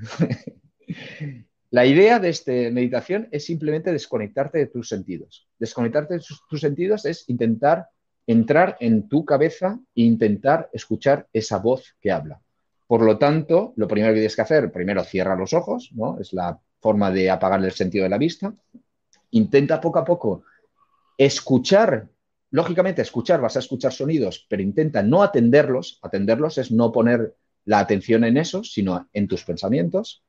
la 1.71 1.87
idea 1.87 2.19
de 2.19 2.29
esta 2.29 2.53
meditación 2.53 3.29
es 3.31 3.45
simplemente 3.47 3.93
desconectarte 3.93 4.59
de 4.59 4.67
tus 4.67 4.89
sentidos. 4.89 5.49
Desconectarte 5.59 6.15
de 6.15 6.21
tus 6.49 6.61
sentidos 6.61 7.05
es 7.05 7.29
intentar 7.29 7.89
entrar 8.27 8.77
en 8.81 9.09
tu 9.09 9.25
cabeza 9.25 9.81
e 9.95 10.03
intentar 10.03 10.69
escuchar 10.73 11.29
esa 11.33 11.59
voz 11.59 11.97
que 12.01 12.11
habla. 12.11 12.41
Por 12.87 13.03
lo 13.03 13.19
tanto, 13.19 13.73
lo 13.77 13.89
primero 13.89 14.13
que 14.13 14.21
tienes 14.21 14.37
que 14.37 14.43
hacer, 14.43 14.71
primero 14.71 15.03
cierra 15.03 15.37
los 15.37 15.55
ojos, 15.55 15.91
¿no? 15.95 16.19
Es 16.21 16.33
la 16.33 16.61
forma 16.81 17.11
de 17.11 17.31
apagar 17.31 17.65
el 17.65 17.73
sentido 17.73 18.05
de 18.05 18.11
la 18.11 18.19
vista. 18.19 18.55
Intenta 19.31 19.81
poco 19.81 19.99
a 19.99 20.05
poco 20.05 20.45
escuchar 21.17 22.09
lógicamente, 22.53 23.03
escuchar, 23.03 23.41
vas 23.41 23.57
a 23.57 23.61
escuchar 23.61 23.93
sonidos, 23.93 24.47
pero 24.49 24.63
intenta 24.63 25.03
no 25.03 25.23
atenderlos. 25.23 25.99
Atenderlos 26.03 26.59
es 26.59 26.71
no 26.71 26.93
poner 26.93 27.35
la 27.65 27.79
atención 27.79 28.25
en 28.25 28.37
eso, 28.37 28.65
sino 28.65 29.09
en 29.13 29.29
tus 29.29 29.45
pensamientos. 29.45 30.23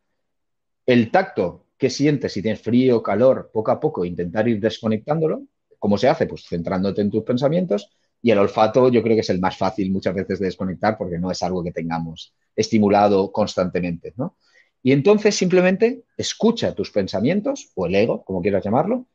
El 0.86 1.12
tacto 1.12 1.66
que 1.78 1.90
sientes, 1.90 2.32
si 2.34 2.42
tienes 2.42 2.62
frío, 2.62 3.02
calor, 3.04 3.50
poco 3.54 3.72
a 3.72 3.80
poco 3.80 4.06
intentar 4.06 4.48
ir 4.48 4.60
desconectándolo. 4.60 5.44
¿Cómo 5.80 5.98
se 5.98 6.08
hace? 6.08 6.28
Pues 6.28 6.46
centrándote 6.48 7.02
en 7.02 7.12
tus 7.12 7.24
pensamientos. 7.24 7.90
Y 8.22 8.32
el 8.32 8.38
olfato 8.38 8.90
yo 8.90 9.04
creo 9.04 9.16
que 9.16 9.22
es 9.22 9.30
el 9.30 9.40
más 9.40 9.58
fácil 9.58 9.92
muchas 9.92 10.16
veces 10.16 10.40
de 10.40 10.46
desconectar 10.46 10.98
porque 10.98 11.20
no 11.20 11.30
es 11.30 11.44
algo 11.44 11.64
que 11.64 11.74
tengamos 11.74 12.34
estimulado 12.56 13.32
constantemente, 13.32 14.14
¿no? 14.16 14.38
Y 14.82 14.92
entonces 14.92 15.36
simplemente 15.36 16.04
escucha 16.18 16.74
tus 16.74 16.92
pensamientos 16.92 17.72
o 17.76 17.86
el 17.86 17.96
ego, 17.96 18.24
como 18.24 18.42
quieras 18.42 18.64
llamarlo, 18.64 19.08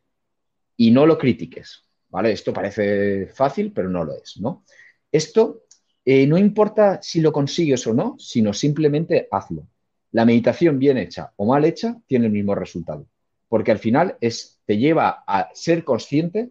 y 0.77 0.91
no 0.91 1.07
lo 1.07 1.19
critiques, 1.19 1.85
¿vale? 2.09 2.33
Esto 2.33 2.53
parece 2.53 3.27
fácil, 3.29 3.73
pero 3.73 3.89
no 3.89 4.05
lo 4.05 4.15
es, 4.15 4.39
¿no? 4.39 4.65
Esto 5.11 5.63
eh, 6.11 6.27
no 6.27 6.39
importa 6.39 7.03
si 7.03 7.21
lo 7.21 7.33
consigues 7.33 7.87
o 7.87 7.93
no, 7.93 8.17
sino 8.19 8.55
simplemente 8.55 9.29
hazlo. 9.31 9.69
La 10.13 10.25
meditación 10.25 10.79
bien 10.79 10.97
hecha 10.97 11.35
o 11.37 11.45
mal 11.45 11.67
hecha 11.67 11.99
tiene 12.07 12.25
el 12.25 12.33
mismo 12.33 12.55
resultado, 12.55 13.07
porque 13.47 13.73
al 13.73 13.79
final 13.79 14.17
es, 14.23 14.59
te 14.65 14.79
lleva 14.79 15.23
a 15.27 15.51
ser 15.53 15.85
consciente 15.85 16.49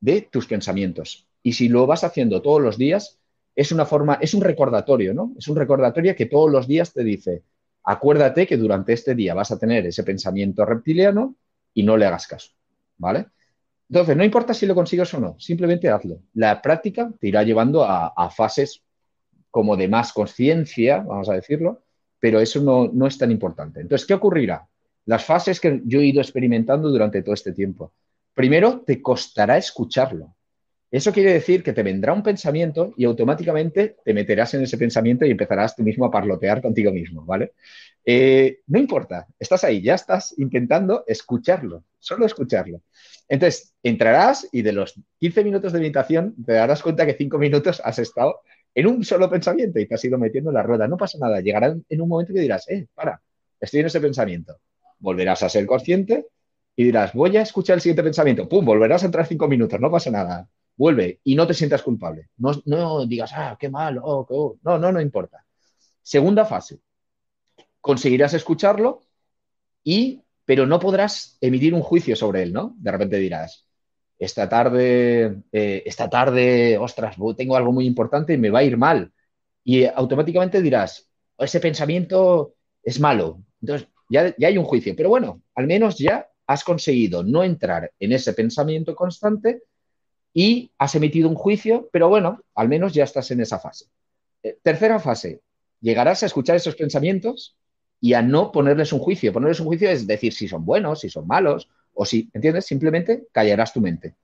de 0.00 0.22
tus 0.22 0.46
pensamientos. 0.46 1.28
Y 1.42 1.52
si 1.52 1.68
lo 1.68 1.86
vas 1.86 2.02
haciendo 2.02 2.40
todos 2.40 2.62
los 2.62 2.78
días, 2.78 3.18
es 3.54 3.72
una 3.72 3.84
forma, 3.84 4.14
es 4.22 4.32
un 4.32 4.40
recordatorio, 4.40 5.12
¿no? 5.12 5.34
Es 5.36 5.48
un 5.48 5.56
recordatorio 5.56 6.16
que 6.16 6.24
todos 6.24 6.50
los 6.50 6.66
días 6.66 6.94
te 6.94 7.04
dice, 7.04 7.42
acuérdate 7.82 8.46
que 8.46 8.56
durante 8.56 8.94
este 8.94 9.14
día 9.14 9.34
vas 9.34 9.50
a 9.50 9.58
tener 9.58 9.84
ese 9.84 10.02
pensamiento 10.02 10.64
reptiliano 10.64 11.36
y 11.74 11.82
no 11.82 11.98
le 11.98 12.06
hagas 12.06 12.26
caso, 12.26 12.52
¿vale? 12.96 13.26
Entonces, 13.90 14.16
no 14.16 14.24
importa 14.24 14.54
si 14.54 14.64
lo 14.64 14.74
consigues 14.74 15.12
o 15.12 15.20
no, 15.20 15.36
simplemente 15.38 15.90
hazlo. 15.90 16.20
La 16.32 16.62
práctica 16.62 17.12
te 17.20 17.28
irá 17.28 17.42
llevando 17.42 17.84
a, 17.84 18.30
fases 18.30 18.82
como 19.54 19.76
de 19.76 19.86
más 19.86 20.12
conciencia, 20.12 20.98
vamos 20.98 21.28
a 21.28 21.34
decirlo, 21.34 21.84
pero 22.18 22.40
eso 22.40 22.60
no, 22.60 22.90
no 22.92 23.06
es 23.06 23.16
tan 23.16 23.30
importante. 23.30 23.80
Entonces, 23.80 24.04
¿qué 24.04 24.14
ocurrirá? 24.14 24.66
Las 25.06 25.24
fases 25.24 25.60
que 25.60 25.80
yo 25.84 26.00
he 26.00 26.06
ido 26.06 26.20
experimentando 26.20 26.90
durante 26.90 27.22
todo 27.22 27.34
este 27.34 27.52
tiempo. 27.52 27.92
Primero, 28.34 28.80
te 28.80 29.00
costará 29.00 29.56
escucharlo. 29.56 30.34
Eso 30.90 31.12
quiere 31.12 31.32
decir 31.32 31.62
que 31.62 31.72
te 31.72 31.84
vendrá 31.84 32.12
un 32.12 32.24
pensamiento 32.24 32.94
y 32.96 33.04
automáticamente 33.04 33.94
te 34.04 34.12
meterás 34.12 34.54
en 34.54 34.62
ese 34.62 34.76
pensamiento 34.76 35.24
y 35.24 35.30
empezarás 35.30 35.76
tú 35.76 35.84
mismo 35.84 36.04
a 36.04 36.10
parlotear 36.10 36.60
contigo 36.60 36.90
mismo, 36.90 37.24
¿vale? 37.24 37.52
Eh, 38.04 38.58
no 38.66 38.80
importa, 38.80 39.28
estás 39.38 39.62
ahí, 39.62 39.80
ya 39.80 39.94
estás 39.94 40.34
intentando 40.36 41.04
escucharlo, 41.06 41.84
solo 42.00 42.26
escucharlo. 42.26 42.80
Entonces, 43.28 43.72
entrarás 43.84 44.48
y 44.50 44.62
de 44.62 44.72
los 44.72 44.94
15 45.20 45.44
minutos 45.44 45.72
de 45.72 45.78
meditación 45.78 46.34
te 46.44 46.54
darás 46.54 46.82
cuenta 46.82 47.06
que 47.06 47.14
5 47.14 47.38
minutos 47.38 47.80
has 47.84 48.00
estado 48.00 48.40
en 48.74 48.86
un 48.86 49.04
solo 49.04 49.30
pensamiento 49.30 49.78
y 49.78 49.86
te 49.86 49.94
has 49.94 50.04
ido 50.04 50.18
metiendo 50.18 50.50
en 50.50 50.54
la 50.54 50.62
rueda. 50.62 50.88
No 50.88 50.96
pasa 50.96 51.18
nada, 51.18 51.40
llegará 51.40 51.74
en 51.88 52.00
un 52.00 52.08
momento 52.08 52.32
que 52.32 52.40
dirás, 52.40 52.68
eh, 52.68 52.86
para, 52.94 53.20
estoy 53.60 53.80
en 53.80 53.86
ese 53.86 54.00
pensamiento. 54.00 54.58
Volverás 54.98 55.42
a 55.42 55.48
ser 55.48 55.66
consciente 55.66 56.26
y 56.76 56.84
dirás, 56.84 57.12
voy 57.12 57.36
a 57.36 57.42
escuchar 57.42 57.74
el 57.74 57.80
siguiente 57.80 58.02
pensamiento. 58.02 58.48
¡Pum! 58.48 58.64
Volverás 58.64 59.02
a 59.02 59.06
entrar 59.06 59.26
5 59.26 59.48
minutos, 59.48 59.80
no 59.80 59.90
pasa 59.90 60.10
nada 60.10 60.48
vuelve 60.76 61.20
y 61.24 61.34
no 61.34 61.46
te 61.46 61.54
sientas 61.54 61.82
culpable. 61.82 62.28
No, 62.36 62.52
no 62.66 63.06
digas, 63.06 63.32
ah, 63.34 63.56
qué 63.58 63.68
mal, 63.68 63.98
oh, 63.98 64.26
oh". 64.28 64.58
no, 64.62 64.78
no, 64.78 64.92
no 64.92 65.00
importa. 65.00 65.44
Segunda 66.02 66.44
fase, 66.44 66.80
conseguirás 67.80 68.34
escucharlo 68.34 69.02
y, 69.82 70.22
pero 70.44 70.66
no 70.66 70.78
podrás 70.78 71.38
emitir 71.40 71.74
un 71.74 71.82
juicio 71.82 72.16
sobre 72.16 72.42
él, 72.42 72.52
¿no? 72.52 72.74
De 72.78 72.90
repente 72.90 73.16
dirás, 73.16 73.63
esta 74.18 74.48
tarde, 74.48 75.42
eh, 75.52 75.82
esta 75.86 76.08
tarde, 76.08 76.78
ostras, 76.78 77.16
tengo 77.36 77.56
algo 77.56 77.72
muy 77.72 77.86
importante 77.86 78.34
y 78.34 78.38
me 78.38 78.50
va 78.50 78.60
a 78.60 78.64
ir 78.64 78.76
mal. 78.76 79.12
Y 79.64 79.84
automáticamente 79.84 80.62
dirás, 80.62 81.08
ese 81.38 81.60
pensamiento 81.60 82.54
es 82.82 83.00
malo. 83.00 83.40
Entonces, 83.60 83.88
ya, 84.08 84.34
ya 84.36 84.48
hay 84.48 84.58
un 84.58 84.64
juicio. 84.64 84.94
Pero 84.96 85.08
bueno, 85.08 85.42
al 85.54 85.66
menos 85.66 85.98
ya 85.98 86.28
has 86.46 86.64
conseguido 86.64 87.22
no 87.22 87.42
entrar 87.42 87.90
en 87.98 88.12
ese 88.12 88.32
pensamiento 88.34 88.94
constante 88.94 89.62
y 90.32 90.70
has 90.78 90.94
emitido 90.94 91.28
un 91.28 91.36
juicio, 91.36 91.88
pero 91.92 92.08
bueno, 92.08 92.42
al 92.54 92.68
menos 92.68 92.92
ya 92.92 93.04
estás 93.04 93.30
en 93.30 93.40
esa 93.40 93.58
fase. 93.58 93.86
Eh, 94.42 94.58
tercera 94.62 94.98
fase, 94.98 95.40
llegarás 95.80 96.22
a 96.22 96.26
escuchar 96.26 96.56
esos 96.56 96.76
pensamientos 96.76 97.56
y 98.00 98.14
a 98.14 98.22
no 98.22 98.52
ponerles 98.52 98.92
un 98.92 98.98
juicio. 98.98 99.32
Ponerles 99.32 99.60
un 99.60 99.66
juicio 99.66 99.88
es 99.88 100.06
decir 100.06 100.32
si 100.34 100.48
son 100.48 100.66
buenos, 100.66 101.00
si 101.00 101.08
son 101.08 101.26
malos, 101.26 101.68
o 101.94 102.04
si, 102.04 102.30
¿entiendes? 102.32 102.66
Simplemente 102.66 103.26
callarás 103.32 103.72
tu 103.72 103.80
mente. 103.80 104.14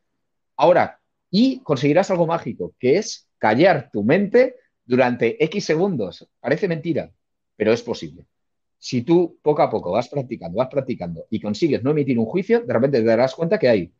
Ahora, 0.57 1.01
y 1.31 1.61
conseguirás 1.61 2.11
algo 2.11 2.27
mágico, 2.27 2.75
que 2.79 2.99
es 2.99 3.29
callar 3.39 3.91
tu 3.93 4.03
mente 4.03 4.57
durante 4.85 5.43
X 5.45 5.65
segundos. 5.65 6.29
Parece 6.41 6.69
mentira, 6.69 7.13
pero 7.57 7.73
es 7.73 7.83
posible. 7.83 8.27
Si 8.79 9.03
tú 9.03 9.39
poco 9.43 9.63
a 9.63 9.71
poco 9.71 9.93
vas 9.93 10.09
practicando, 10.09 10.59
vas 10.59 10.69
practicando 10.69 11.27
y 11.31 11.41
consigues 11.41 11.83
no 11.83 11.91
emitir 11.91 12.19
un 12.19 12.27
juicio, 12.27 12.61
de 12.61 12.73
repente 12.73 12.99
te 12.99 13.05
darás 13.05 13.35
cuenta 13.35 13.59
que 13.59 13.69
hay 13.69 13.93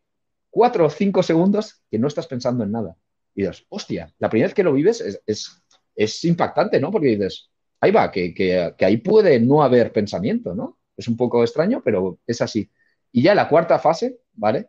cuatro 0.51 0.87
o 0.87 0.91
cinco 0.91 1.23
segundos 1.23 1.83
que 1.91 1.99
no 1.99 2.09
estás 2.09 2.27
pensando 2.27 2.65
en 2.65 2.73
nada. 2.73 2.97
Y 3.35 3.43
dices, 3.43 3.65
hostia, 3.69 4.13
la 4.19 4.29
primera 4.29 4.49
vez 4.49 4.55
que 4.55 4.65
lo 4.65 4.73
vives 4.73 5.23
es, 5.27 6.25
impactante, 6.25 6.81
¿no? 6.81 6.91
Porque 6.91 7.09
dices, 7.09 7.51
ahí 7.81 7.91
va, 7.91 8.11
que, 8.11 8.75
ahí 8.81 8.97
puede 8.97 9.39
no 9.39 9.63
haber 9.63 9.93
pensamiento, 9.93 10.55
¿no? 10.55 10.79
Es 10.97 11.09
un 11.09 11.17
poco 11.17 11.43
extraño, 11.43 11.83
pero 11.85 12.19
es 12.27 12.41
así. 12.41 12.69
Y 13.13 13.23
ya 13.23 13.35
la 13.35 13.49
cuarta 13.49 13.79
fase, 13.79 14.19
¿vale? 14.33 14.69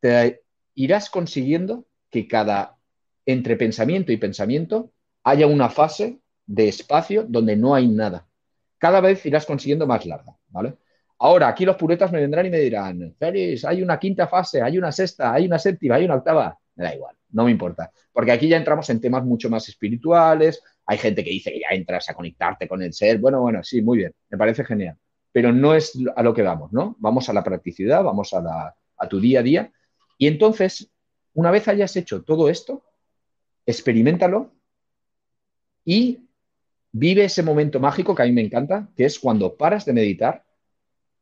Te 0.00 0.42
irás 0.74 1.10
consiguiendo 1.10 1.86
que 2.10 2.26
cada 2.26 2.76
entre 3.26 3.56
pensamiento 3.56 4.12
y 4.12 4.16
pensamiento 4.16 4.92
haya 5.22 5.46
una 5.46 5.70
fase 5.70 6.20
de 6.46 6.68
espacio 6.68 7.24
donde 7.26 7.56
no 7.56 7.74
hay 7.74 7.88
nada. 7.88 8.26
Cada 8.78 9.00
vez 9.00 9.24
irás 9.24 9.46
consiguiendo 9.46 9.86
más 9.86 10.04
larga, 10.04 10.36
¿vale? 10.48 10.76
Ahora, 11.18 11.48
aquí 11.48 11.64
los 11.64 11.76
puretas 11.76 12.12
me 12.12 12.20
vendrán 12.20 12.46
y 12.46 12.50
me 12.50 12.58
dirán, 12.58 13.14
Félix, 13.18 13.64
hay 13.64 13.82
una 13.82 13.98
quinta 13.98 14.26
fase, 14.26 14.60
hay 14.60 14.76
una 14.76 14.92
sexta, 14.92 15.32
hay 15.32 15.46
una 15.46 15.58
séptima, 15.58 15.94
hay 15.94 16.04
una 16.04 16.16
octava. 16.16 16.58
Me 16.74 16.84
da 16.84 16.94
igual, 16.94 17.16
no 17.30 17.44
me 17.44 17.50
importa. 17.52 17.90
Porque 18.12 18.32
aquí 18.32 18.48
ya 18.48 18.56
entramos 18.56 18.90
en 18.90 19.00
temas 19.00 19.24
mucho 19.24 19.48
más 19.48 19.68
espirituales. 19.68 20.62
Hay 20.86 20.98
gente 20.98 21.24
que 21.24 21.30
dice 21.30 21.52
que 21.52 21.60
ya 21.60 21.74
entras 21.74 22.10
a 22.10 22.14
conectarte 22.14 22.68
con 22.68 22.82
el 22.82 22.92
ser. 22.92 23.18
Bueno, 23.18 23.40
bueno, 23.40 23.62
sí, 23.62 23.80
muy 23.80 23.98
bien, 23.98 24.12
me 24.28 24.36
parece 24.36 24.64
genial. 24.64 24.98
Pero 25.34 25.52
no 25.52 25.74
es 25.74 25.98
a 26.14 26.22
lo 26.22 26.32
que 26.32 26.42
vamos, 26.42 26.72
¿no? 26.72 26.94
Vamos 27.00 27.28
a 27.28 27.32
la 27.32 27.42
practicidad, 27.42 28.04
vamos 28.04 28.32
a, 28.32 28.72
tu 29.10 29.18
día 29.18 29.40
a 29.40 29.42
día. 29.42 29.72
Y 30.16 30.28
entonces, 30.28 30.92
una 31.32 31.50
vez 31.50 31.66
hayas 31.66 31.96
hecho 31.96 32.22
todo 32.22 32.48
esto, 32.48 32.84
experimentalo 33.66 34.52
y 35.84 36.20
vive 36.92 37.24
ese 37.24 37.42
momento 37.42 37.80
mágico 37.80 38.14
que 38.14 38.22
a 38.22 38.26
mí 38.26 38.30
me 38.32 38.42
encanta, 38.42 38.88
que 38.96 39.06
es 39.06 39.18
cuando 39.18 39.56
paras 39.56 39.84
de 39.84 39.92
meditar 39.92 40.44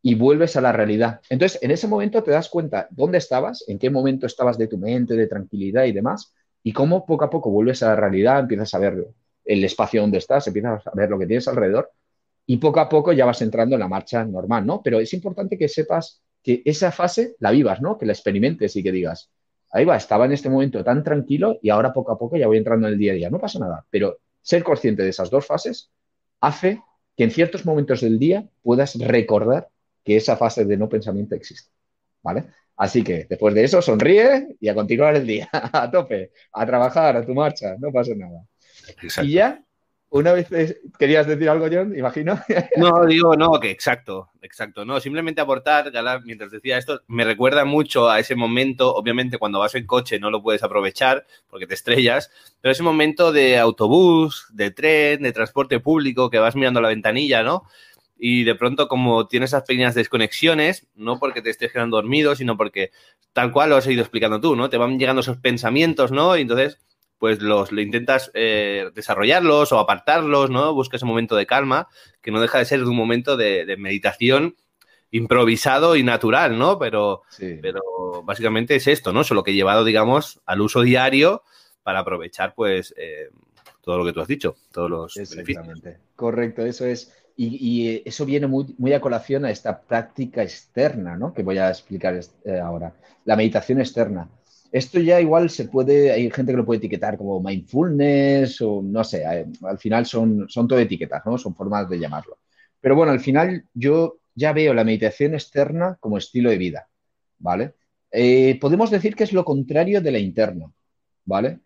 y 0.02 0.14
vuelves 0.14 0.56
a 0.56 0.60
la 0.60 0.72
realidad. 0.72 1.22
Entonces, 1.30 1.58
en 1.62 1.70
ese 1.70 1.88
momento 1.88 2.22
te 2.22 2.32
das 2.32 2.50
cuenta 2.50 2.88
dónde 2.90 3.16
estabas, 3.16 3.64
en 3.66 3.78
qué 3.78 3.88
momento 3.88 4.26
estabas 4.26 4.58
de 4.58 4.68
tu 4.68 4.76
mente, 4.76 5.14
de 5.14 5.26
tranquilidad 5.26 5.84
y 5.84 5.92
demás, 5.92 6.34
y 6.62 6.74
cómo 6.74 7.06
poco 7.06 7.24
a 7.24 7.30
poco 7.30 7.50
vuelves 7.50 7.82
a 7.82 7.86
la 7.86 7.96
realidad, 7.96 8.40
empiezas 8.40 8.74
a 8.74 8.78
ver 8.78 9.06
el 9.46 9.64
espacio 9.64 10.02
donde 10.02 10.18
estás, 10.18 10.46
empiezas 10.46 10.86
a 10.86 10.90
ver 10.94 11.08
lo 11.08 11.18
que 11.18 11.26
tienes 11.26 11.48
alrededor, 11.48 11.90
y 12.46 12.56
poco 12.56 12.80
a 12.80 12.88
poco 12.88 13.12
ya 13.12 13.24
vas 13.24 13.42
entrando 13.42 13.76
en 13.76 13.80
la 13.80 13.88
marcha 13.88 14.24
normal, 14.24 14.66
¿no? 14.66 14.82
Pero 14.82 15.00
es 15.00 15.12
importante 15.14 15.56
que 15.56 15.68
sepas 15.68 16.22
que 16.42 16.62
esa 16.64 16.90
fase 16.90 17.36
la 17.38 17.50
vivas, 17.50 17.80
¿no? 17.80 17.98
Que 17.98 18.06
la 18.06 18.12
experimentes 18.12 18.74
y 18.76 18.82
que 18.82 18.92
digas, 18.92 19.30
ahí 19.70 19.84
va, 19.84 19.96
estaba 19.96 20.26
en 20.26 20.32
este 20.32 20.50
momento 20.50 20.82
tan 20.82 21.02
tranquilo 21.04 21.58
y 21.62 21.70
ahora 21.70 21.92
poco 21.92 22.12
a 22.12 22.18
poco 22.18 22.36
ya 22.36 22.46
voy 22.46 22.58
entrando 22.58 22.86
en 22.88 22.94
el 22.94 22.98
día 22.98 23.12
a 23.12 23.14
día. 23.14 23.30
No 23.30 23.38
pasa 23.38 23.58
nada, 23.58 23.86
pero 23.90 24.18
ser 24.40 24.62
consciente 24.62 25.02
de 25.02 25.10
esas 25.10 25.30
dos 25.30 25.46
fases 25.46 25.90
hace 26.40 26.82
que 27.16 27.24
en 27.24 27.30
ciertos 27.30 27.64
momentos 27.64 28.00
del 28.00 28.18
día 28.18 28.48
puedas 28.62 28.96
recordar 28.96 29.68
que 30.04 30.16
esa 30.16 30.36
fase 30.36 30.64
de 30.64 30.76
no 30.76 30.88
pensamiento 30.88 31.34
existe. 31.34 31.70
¿Vale? 32.22 32.46
Así 32.76 33.04
que 33.04 33.26
después 33.28 33.54
de 33.54 33.64
eso, 33.64 33.82
sonríe 33.82 34.56
y 34.60 34.68
a 34.68 34.74
continuar 34.74 35.14
el 35.14 35.26
día, 35.26 35.48
a 35.52 35.90
tope, 35.90 36.32
a 36.52 36.66
trabajar, 36.66 37.16
a 37.16 37.24
tu 37.24 37.34
marcha, 37.34 37.76
no 37.78 37.92
pasa 37.92 38.12
nada. 38.14 38.44
Y 39.22 39.32
ya, 39.32 39.62
una 40.12 40.32
vez 40.32 40.48
querías 40.98 41.26
decir 41.26 41.48
algo, 41.48 41.66
John, 41.72 41.96
imagino. 41.96 42.38
No, 42.76 43.06
digo, 43.06 43.34
no, 43.34 43.58
que 43.58 43.70
exacto, 43.70 44.30
exacto. 44.42 44.84
No, 44.84 45.00
simplemente 45.00 45.40
aportar, 45.40 45.90
mientras 46.24 46.50
decía 46.50 46.76
esto, 46.76 47.00
me 47.06 47.24
recuerda 47.24 47.64
mucho 47.64 48.10
a 48.10 48.20
ese 48.20 48.34
momento, 48.34 48.94
obviamente 48.94 49.38
cuando 49.38 49.58
vas 49.58 49.74
en 49.74 49.86
coche 49.86 50.20
no 50.20 50.30
lo 50.30 50.42
puedes 50.42 50.62
aprovechar 50.62 51.26
porque 51.48 51.66
te 51.66 51.74
estrellas, 51.74 52.30
pero 52.60 52.72
ese 52.72 52.82
momento 52.82 53.32
de 53.32 53.58
autobús, 53.58 54.46
de 54.52 54.70
tren, 54.70 55.22
de 55.22 55.32
transporte 55.32 55.80
público, 55.80 56.28
que 56.28 56.38
vas 56.38 56.56
mirando 56.56 56.82
la 56.82 56.88
ventanilla, 56.88 57.42
¿no? 57.42 57.64
y 58.24 58.44
de 58.44 58.54
pronto 58.54 58.86
como 58.86 59.26
tienes 59.26 59.50
esas 59.50 59.64
pequeñas 59.64 59.96
desconexiones, 59.96 60.86
no 60.94 61.18
porque 61.18 61.42
te 61.42 61.50
estés 61.50 61.72
quedando 61.72 61.96
dormido, 61.96 62.36
sino 62.36 62.56
porque 62.56 62.92
tal 63.32 63.50
cual 63.50 63.70
lo 63.70 63.76
has 63.76 63.86
ido 63.88 64.02
explicando 64.02 64.40
tú, 64.40 64.54
¿no? 64.54 64.70
Te 64.70 64.76
van 64.76 64.96
llegando 64.96 65.22
esos 65.22 65.38
pensamientos, 65.38 66.12
¿no? 66.12 66.36
Y 66.36 66.42
entonces, 66.42 66.78
pues 67.22 67.40
los 67.40 67.70
lo 67.70 67.80
intentas 67.80 68.32
eh, 68.34 68.90
desarrollarlos 68.96 69.70
o 69.70 69.78
apartarlos, 69.78 70.50
¿no? 70.50 70.74
Busca 70.74 70.96
ese 70.96 71.06
momento 71.06 71.36
de 71.36 71.46
calma, 71.46 71.86
que 72.20 72.32
no 72.32 72.40
deja 72.40 72.58
de 72.58 72.64
ser 72.64 72.82
un 72.82 72.96
momento 72.96 73.36
de, 73.36 73.76
meditación 73.78 74.56
improvisado 75.12 75.94
y 75.94 76.02
natural, 76.02 76.58
¿no? 76.58 76.80
Pero, 76.80 77.22
Sí. 77.28 77.60
pero 77.62 77.80
básicamente 78.24 78.74
es 78.74 78.88
esto, 78.88 79.12
¿no? 79.12 79.22
Solo 79.22 79.44
que 79.44 79.54
llevado, 79.54 79.84
digamos, 79.84 80.40
al 80.46 80.62
uso 80.62 80.82
diario 80.82 81.44
para 81.84 82.00
aprovechar, 82.00 82.54
pues, 82.56 82.92
eh, 82.98 83.28
todo 83.82 83.98
lo 83.98 84.04
que 84.04 84.12
tú 84.12 84.20
has 84.20 84.26
dicho, 84.26 84.56
todos 84.72 84.90
los 84.90 85.14
beneficios. 85.14 85.48
Exactamente. 85.48 85.98
Correcto, 86.16 86.66
eso 86.66 86.86
es. 86.86 87.14
Y, 87.36 87.56
y, 87.60 87.88
eh, 87.88 88.02
eso 88.04 88.26
viene 88.26 88.48
muy, 88.48 88.74
muy 88.78 88.94
a 88.94 89.00
colación 89.00 89.44
a 89.44 89.52
esta 89.52 89.80
práctica 89.80 90.42
externa, 90.42 91.16
¿no? 91.16 91.32
Que 91.32 91.44
voy 91.44 91.58
a 91.58 91.68
explicar 91.68 92.18
ahora. 92.60 92.94
La 93.24 93.36
meditación 93.36 93.78
externa. 93.78 94.28
Esto 94.72 94.98
ya 95.00 95.20
igual 95.20 95.50
se 95.50 95.66
puede, 95.66 96.10
hay 96.10 96.30
gente 96.30 96.52
que 96.52 96.56
lo 96.56 96.64
puede 96.64 96.78
etiquetar 96.78 97.18
como 97.18 97.42
mindfulness 97.42 98.62
o 98.62 98.80
no 98.82 99.04
sé, 99.04 99.22
eh, 99.22 99.46
al 99.64 99.78
final 99.78 100.06
son, 100.06 100.48
son 100.48 100.66
todo 100.66 100.78
etiquetas, 100.78 101.22
¿no? 101.26 101.36
Son 101.36 101.54
formas 101.54 101.88
de 101.90 101.98
llamarlo. 101.98 102.38
Pero 102.80 102.96
bueno, 102.96 103.12
al 103.12 103.20
final 103.20 103.66
yo 103.74 104.18
ya 104.34 104.54
veo 104.54 104.72
la 104.72 104.82
meditación 104.82 105.34
externa 105.34 105.98
como 106.00 106.16
estilo 106.16 106.48
de 106.48 106.56
vida, 106.56 106.88
¿vale? 107.38 107.74
Eh, 108.10 108.58
podemos 108.60 108.90
decir 108.90 109.14
que 109.14 109.24
es 109.24 109.34
lo 109.34 109.44
contrario 109.44 110.00
de 110.00 110.10
la 110.10 110.18
interna, 110.18 110.72
¿vale? 111.26 111.60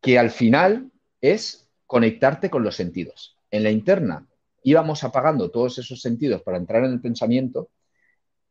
Que 0.00 0.16
al 0.16 0.30
final 0.30 0.90
es 1.20 1.68
conectarte 1.86 2.48
con 2.48 2.62
los 2.62 2.76
sentidos. 2.76 3.36
En 3.50 3.64
la 3.64 3.72
interna 3.72 4.24
íbamos 4.62 5.02
apagando 5.02 5.50
todos 5.50 5.78
esos 5.78 6.00
sentidos 6.00 6.42
para 6.42 6.58
entrar 6.58 6.84
en 6.84 6.92
el 6.92 7.00
pensamiento 7.00 7.70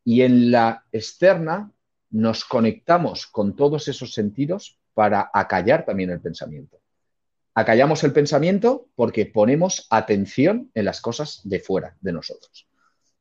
y 0.03 0.21
en 0.21 0.51
la 0.51 0.83
externa 0.91 1.71
nos 2.09 2.45
conectamos 2.45 3.27
con 3.27 3.55
todos 3.55 3.87
esos 3.87 4.13
sentidos 4.13 4.79
para 4.93 5.29
acallar 5.33 5.85
también 5.85 6.09
el 6.09 6.21
pensamiento. 6.21 6.79
Acallamos 7.53 8.03
el 8.03 8.13
pensamiento 8.13 8.87
porque 8.95 9.25
ponemos 9.25 9.87
atención 9.89 10.71
en 10.73 10.85
las 10.85 11.01
cosas 11.01 11.41
de 11.43 11.59
fuera 11.59 11.97
de 12.01 12.13
nosotros. 12.13 12.67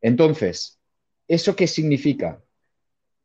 Entonces, 0.01 0.79
¿eso 1.27 1.57
qué 1.57 1.66
significa? 1.66 2.42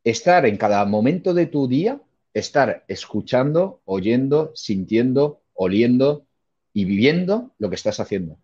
Estar 0.03 0.45
en 0.45 0.57
cada 0.57 0.83
momento 0.85 1.33
de 1.33 1.45
tu 1.45 1.67
día, 1.67 2.01
estar 2.33 2.83
escuchando, 2.87 3.81
oyendo, 3.85 4.51
sintiendo, 4.55 5.43
oliendo 5.53 6.25
y 6.73 6.85
viviendo 6.85 7.53
lo 7.59 7.69
que 7.69 7.75
estás 7.75 7.99
haciendo. 7.99 8.37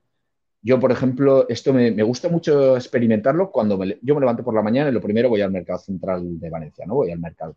Yo, 0.62 0.80
por 0.80 0.91
ejemplo, 0.91 1.48
esto 1.48 1.74
me, 1.74 1.91
gusta 2.04 2.28
mucho 2.28 2.76
experimentarlo 2.76 3.52
cuando 3.52 3.78
me, 3.78 3.98
yo 4.02 4.13
me 4.15 4.19
levanto 4.19 4.43
por 4.43 4.54
la 4.54 4.62
mañana 4.62 4.89
y 4.89 4.93
lo 4.93 5.02
primero 5.02 5.30
voy 5.30 5.41
al 5.41 5.52
mercado 5.52 5.80
central 5.80 6.39
de 6.39 6.50
Valencia, 6.50 6.86
¿no? 6.86 6.95
Voy 6.95 7.12
al 7.12 7.19
mercado. 7.19 7.56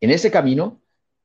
En 0.00 0.10
ese 0.10 0.30
camino 0.30 0.80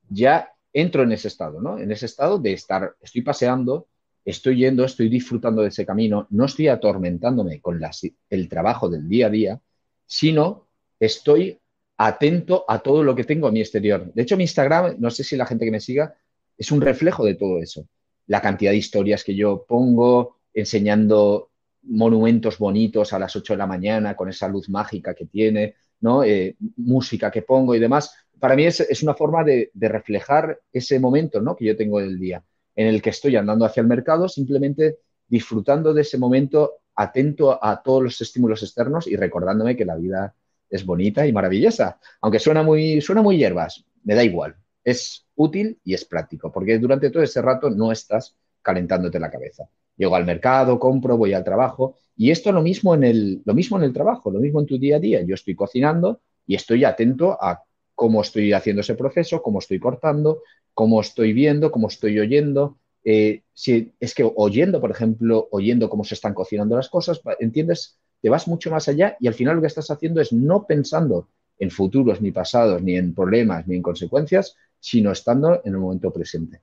ya 0.08 0.52
entro 0.72 1.02
en 1.02 1.12
ese 1.12 1.28
estado, 1.28 1.60
¿no? 1.60 1.78
En 1.78 1.90
ese 1.90 2.06
estado 2.06 2.38
de 2.38 2.52
estar, 2.52 2.94
estoy 3.00 3.22
paseando, 3.22 3.88
estoy 4.24 4.58
yendo, 4.58 4.84
estoy 4.84 5.08
disfrutando 5.08 5.62
de 5.62 5.68
ese 5.68 5.86
camino, 5.86 6.26
no 6.30 6.44
estoy 6.44 6.68
atormentándome 6.68 7.60
con 7.60 7.80
el 8.28 8.48
trabajo 8.48 8.88
del 8.88 9.08
día 9.08 9.26
a 9.26 9.30
día, 9.30 9.60
sino 10.06 10.66
estoy 10.98 11.58
atento 11.96 12.64
a 12.68 12.78
todo 12.78 13.02
lo 13.02 13.14
que 13.14 13.24
tengo 13.24 13.46
a 13.48 13.52
mi 13.52 13.60
exterior. 13.60 14.12
De 14.12 14.22
hecho, 14.22 14.36
mi 14.36 14.44
Instagram, 14.44 14.96
no 14.98 15.10
sé 15.10 15.24
si 15.24 15.36
la 15.36 15.46
gente 15.46 15.64
que 15.64 15.70
me 15.70 15.80
siga, 15.80 16.14
es 16.56 16.70
un 16.70 16.80
reflejo 16.80 17.24
de 17.24 17.34
todo 17.34 17.58
eso. 17.58 17.86
La 18.26 18.40
cantidad 18.40 18.70
de 18.70 18.78
historias 18.78 19.24
que 19.24 19.34
yo 19.34 19.64
pongo, 19.66 20.39
enseñando 20.54 21.50
monumentos 21.82 22.58
bonitos 22.58 23.12
a 23.12 23.18
las 23.18 23.34
8 23.34 23.54
de 23.54 23.58
la 23.58 23.66
mañana 23.66 24.14
con 24.16 24.28
esa 24.28 24.48
luz 24.48 24.68
mágica 24.68 25.14
que 25.14 25.26
tiene, 25.26 25.74
¿no? 26.00 26.24
Eh, 26.24 26.56
música 26.76 27.30
que 27.30 27.42
pongo 27.42 27.74
y 27.74 27.78
demás. 27.78 28.14
Para 28.38 28.56
mí 28.56 28.64
es, 28.64 28.80
es 28.80 29.02
una 29.02 29.14
forma 29.14 29.44
de, 29.44 29.70
de, 29.74 29.88
reflejar 29.88 30.60
ese 30.72 30.98
momento 30.98 31.40
¿no? 31.40 31.56
que 31.56 31.66
yo 31.66 31.76
tengo 31.76 32.00
del 32.00 32.18
día, 32.18 32.42
en 32.74 32.86
el 32.86 33.02
que 33.02 33.10
estoy 33.10 33.36
andando 33.36 33.64
hacia 33.64 33.82
el 33.82 33.86
mercado, 33.86 34.28
simplemente 34.28 34.98
disfrutando 35.28 35.92
de 35.92 36.02
ese 36.02 36.18
momento, 36.18 36.80
atento 36.94 37.62
a 37.62 37.82
todos 37.82 38.02
los 38.02 38.20
estímulos 38.20 38.62
externos 38.62 39.06
y 39.06 39.16
recordándome 39.16 39.76
que 39.76 39.84
la 39.84 39.96
vida 39.96 40.34
es 40.68 40.86
bonita 40.86 41.26
y 41.26 41.32
maravillosa. 41.32 41.98
Aunque 42.20 42.38
suena 42.38 42.62
muy, 42.62 43.00
suena 43.00 43.22
muy 43.22 43.36
hierbas, 43.36 43.84
me 44.04 44.14
da 44.14 44.24
igual. 44.24 44.56
Es 44.82 45.26
útil 45.34 45.78
y 45.84 45.94
es 45.94 46.04
práctico, 46.04 46.50
porque 46.50 46.78
durante 46.78 47.10
todo 47.10 47.22
ese 47.22 47.42
rato 47.42 47.70
no 47.70 47.92
estás 47.92 48.36
calentándote 48.62 49.20
la 49.20 49.30
cabeza. 49.30 49.68
Llego 50.00 50.16
al 50.16 50.24
mercado, 50.24 50.78
compro, 50.78 51.18
voy 51.18 51.34
al 51.34 51.44
trabajo 51.44 51.96
y 52.16 52.30
esto 52.30 52.52
lo 52.52 52.62
mismo 52.62 52.94
en 52.94 53.04
el, 53.04 53.42
lo 53.44 53.52
mismo 53.52 53.76
en 53.76 53.84
el 53.84 53.92
trabajo, 53.92 54.30
lo 54.30 54.40
mismo 54.40 54.60
en 54.60 54.64
tu 54.64 54.78
día 54.78 54.96
a 54.96 54.98
día. 54.98 55.20
Yo 55.20 55.34
estoy 55.34 55.54
cocinando 55.54 56.22
y 56.46 56.54
estoy 56.54 56.84
atento 56.84 57.36
a 57.38 57.64
cómo 57.94 58.22
estoy 58.22 58.54
haciendo 58.54 58.80
ese 58.80 58.94
proceso, 58.94 59.42
cómo 59.42 59.58
estoy 59.58 59.78
cortando, 59.78 60.42
cómo 60.72 61.02
estoy 61.02 61.34
viendo, 61.34 61.70
cómo 61.70 61.88
estoy 61.88 62.18
oyendo. 62.18 62.78
Eh, 63.04 63.42
si 63.52 63.92
es 64.00 64.14
que 64.14 64.30
oyendo, 64.36 64.80
por 64.80 64.90
ejemplo, 64.90 65.48
oyendo 65.50 65.90
cómo 65.90 66.02
se 66.04 66.14
están 66.14 66.32
cocinando 66.32 66.76
las 66.76 66.88
cosas, 66.88 67.20
¿entiendes? 67.38 67.98
Te 68.22 68.30
vas 68.30 68.48
mucho 68.48 68.70
más 68.70 68.88
allá 68.88 69.18
y 69.20 69.26
al 69.26 69.34
final 69.34 69.56
lo 69.56 69.60
que 69.60 69.66
estás 69.66 69.90
haciendo 69.90 70.22
es 70.22 70.32
no 70.32 70.66
pensando 70.66 71.28
en 71.58 71.70
futuros, 71.70 72.22
ni 72.22 72.32
pasados, 72.32 72.82
ni 72.82 72.96
en 72.96 73.14
problemas, 73.14 73.68
ni 73.68 73.76
en 73.76 73.82
consecuencias, 73.82 74.56
sino 74.78 75.12
estando 75.12 75.60
en 75.62 75.74
el 75.74 75.78
momento 75.78 76.10
presente. 76.10 76.62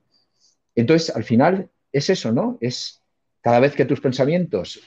Entonces, 0.74 1.14
al 1.14 1.22
final 1.22 1.70
es 1.92 2.10
eso, 2.10 2.32
¿no? 2.32 2.58
Es 2.60 3.00
cada 3.48 3.60
vez 3.60 3.74
que 3.74 3.86
tus 3.86 4.02
pensamientos 4.02 4.78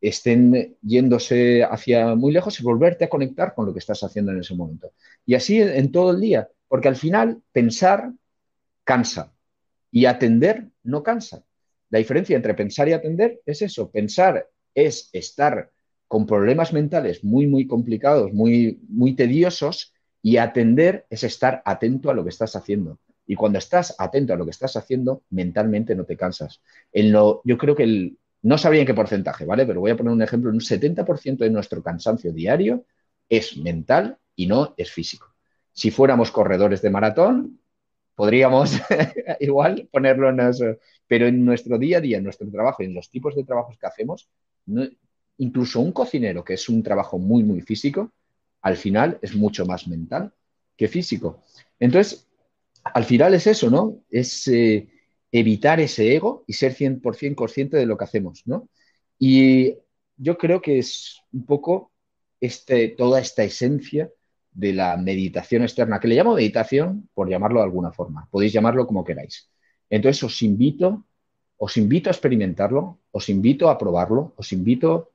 estén 0.00 0.78
yéndose 0.80 1.62
hacia 1.62 2.14
muy 2.14 2.32
lejos 2.32 2.58
y 2.58 2.62
volverte 2.62 3.04
a 3.04 3.10
conectar 3.10 3.54
con 3.54 3.66
lo 3.66 3.74
que 3.74 3.80
estás 3.80 4.02
haciendo 4.02 4.32
en 4.32 4.40
ese 4.40 4.54
momento. 4.54 4.92
Y 5.26 5.34
así 5.34 5.60
en 5.60 5.92
todo 5.92 6.12
el 6.12 6.20
día, 6.22 6.48
porque 6.68 6.88
al 6.88 6.96
final 6.96 7.42
pensar 7.52 8.10
cansa 8.82 9.34
y 9.90 10.06
atender 10.06 10.68
no 10.84 11.02
cansa. 11.02 11.44
La 11.90 11.98
diferencia 11.98 12.34
entre 12.34 12.54
pensar 12.54 12.88
y 12.88 12.94
atender 12.94 13.42
es 13.44 13.60
eso. 13.60 13.90
Pensar 13.90 14.48
es 14.74 15.10
estar 15.12 15.70
con 16.06 16.24
problemas 16.24 16.72
mentales 16.72 17.22
muy, 17.22 17.46
muy 17.46 17.66
complicados, 17.66 18.32
muy, 18.32 18.80
muy 18.88 19.16
tediosos, 19.16 19.92
y 20.22 20.38
atender 20.38 21.04
es 21.10 21.24
estar 21.24 21.60
atento 21.62 22.08
a 22.08 22.14
lo 22.14 22.22
que 22.22 22.30
estás 22.30 22.56
haciendo. 22.56 22.98
Y 23.28 23.36
cuando 23.36 23.58
estás 23.58 23.94
atento 23.98 24.32
a 24.32 24.36
lo 24.36 24.44
que 24.44 24.50
estás 24.50 24.74
haciendo, 24.76 25.22
mentalmente 25.30 25.94
no 25.94 26.04
te 26.04 26.16
cansas. 26.16 26.62
En 26.90 27.12
lo, 27.12 27.42
yo 27.44 27.58
creo 27.58 27.76
que 27.76 27.84
el, 27.84 28.18
no 28.42 28.56
sabría 28.56 28.80
en 28.80 28.86
qué 28.86 28.94
porcentaje, 28.94 29.44
¿vale? 29.44 29.66
Pero 29.66 29.80
voy 29.80 29.90
a 29.90 29.96
poner 29.96 30.12
un 30.12 30.22
ejemplo, 30.22 30.50
un 30.50 30.60
70% 30.60 31.36
de 31.44 31.50
nuestro 31.50 31.82
cansancio 31.82 32.32
diario 32.32 32.86
es 33.28 33.56
mental 33.58 34.16
y 34.34 34.46
no 34.46 34.74
es 34.78 34.90
físico. 34.90 35.34
Si 35.72 35.90
fuéramos 35.90 36.30
corredores 36.30 36.80
de 36.80 36.88
maratón, 36.88 37.60
podríamos 38.14 38.80
igual 39.40 39.88
ponerlo 39.92 40.30
en 40.30 40.40
eso. 40.40 40.64
Pero 41.06 41.26
en 41.26 41.44
nuestro 41.44 41.78
día 41.78 41.98
a 41.98 42.00
día, 42.00 42.18
en 42.18 42.24
nuestro 42.24 42.50
trabajo 42.50 42.82
en 42.82 42.94
los 42.94 43.10
tipos 43.10 43.36
de 43.36 43.44
trabajos 43.44 43.76
que 43.76 43.86
hacemos, 43.86 44.28
incluso 45.36 45.80
un 45.80 45.92
cocinero, 45.92 46.42
que 46.42 46.54
es 46.54 46.68
un 46.68 46.82
trabajo 46.82 47.18
muy, 47.18 47.44
muy 47.44 47.60
físico, 47.60 48.12
al 48.62 48.76
final 48.76 49.18
es 49.20 49.34
mucho 49.34 49.66
más 49.66 49.86
mental 49.86 50.32
que 50.76 50.88
físico. 50.88 51.42
Entonces, 51.78 52.27
al 52.94 53.04
final 53.04 53.34
es 53.34 53.46
eso, 53.46 53.70
¿no? 53.70 54.02
Es 54.10 54.48
eh, 54.48 54.88
evitar 55.32 55.80
ese 55.80 56.14
ego 56.14 56.44
y 56.46 56.52
ser 56.54 56.74
100% 56.74 57.34
consciente 57.34 57.76
de 57.76 57.86
lo 57.86 57.96
que 57.96 58.04
hacemos, 58.04 58.42
¿no? 58.46 58.68
Y 59.18 59.74
yo 60.16 60.38
creo 60.38 60.60
que 60.60 60.78
es 60.78 61.20
un 61.32 61.44
poco 61.44 61.92
este, 62.40 62.88
toda 62.88 63.20
esta 63.20 63.44
esencia 63.44 64.10
de 64.52 64.72
la 64.72 64.96
meditación 64.96 65.62
externa, 65.62 66.00
que 66.00 66.08
le 66.08 66.16
llamo 66.16 66.34
meditación 66.34 67.08
por 67.14 67.28
llamarlo 67.28 67.60
de 67.60 67.64
alguna 67.64 67.92
forma. 67.92 68.28
Podéis 68.30 68.52
llamarlo 68.52 68.86
como 68.86 69.04
queráis. 69.04 69.50
Entonces 69.90 70.22
os 70.22 70.42
invito, 70.42 71.06
os 71.56 71.76
invito 71.76 72.10
a 72.10 72.12
experimentarlo, 72.12 72.98
os 73.10 73.28
invito 73.28 73.70
a 73.70 73.78
probarlo, 73.78 74.34
os 74.36 74.52
invito 74.52 75.12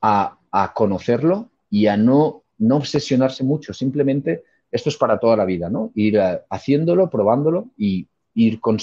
a, 0.00 0.34
conocerlo 0.74 1.50
y 1.70 1.86
a 1.86 1.96
no 1.96 2.44
obsesionarse 2.58 3.44
mucho. 3.44 3.74
Simplemente 3.74 4.44
esto 4.70 4.88
es 4.88 4.96
para 4.96 5.18
toda 5.18 5.36
la 5.36 5.44
vida, 5.44 5.70
¿no? 5.70 5.92
Ir 5.94 6.18
a, 6.20 6.44
haciéndolo, 6.50 7.10
probándolo 7.10 7.70
y 7.76 8.06
ir 8.34 8.60
con, 8.60 8.78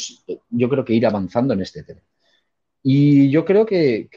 yo 0.50 0.70
creo 0.70 0.84
que 0.86 0.94
ir 0.94 1.06
avanzando 1.06 1.54
en 1.54 1.62
este 1.62 1.84
tema. 1.84 2.02
Y 2.84 3.30
yo 3.32 3.46
creo 3.46 3.66
que, 3.66 4.10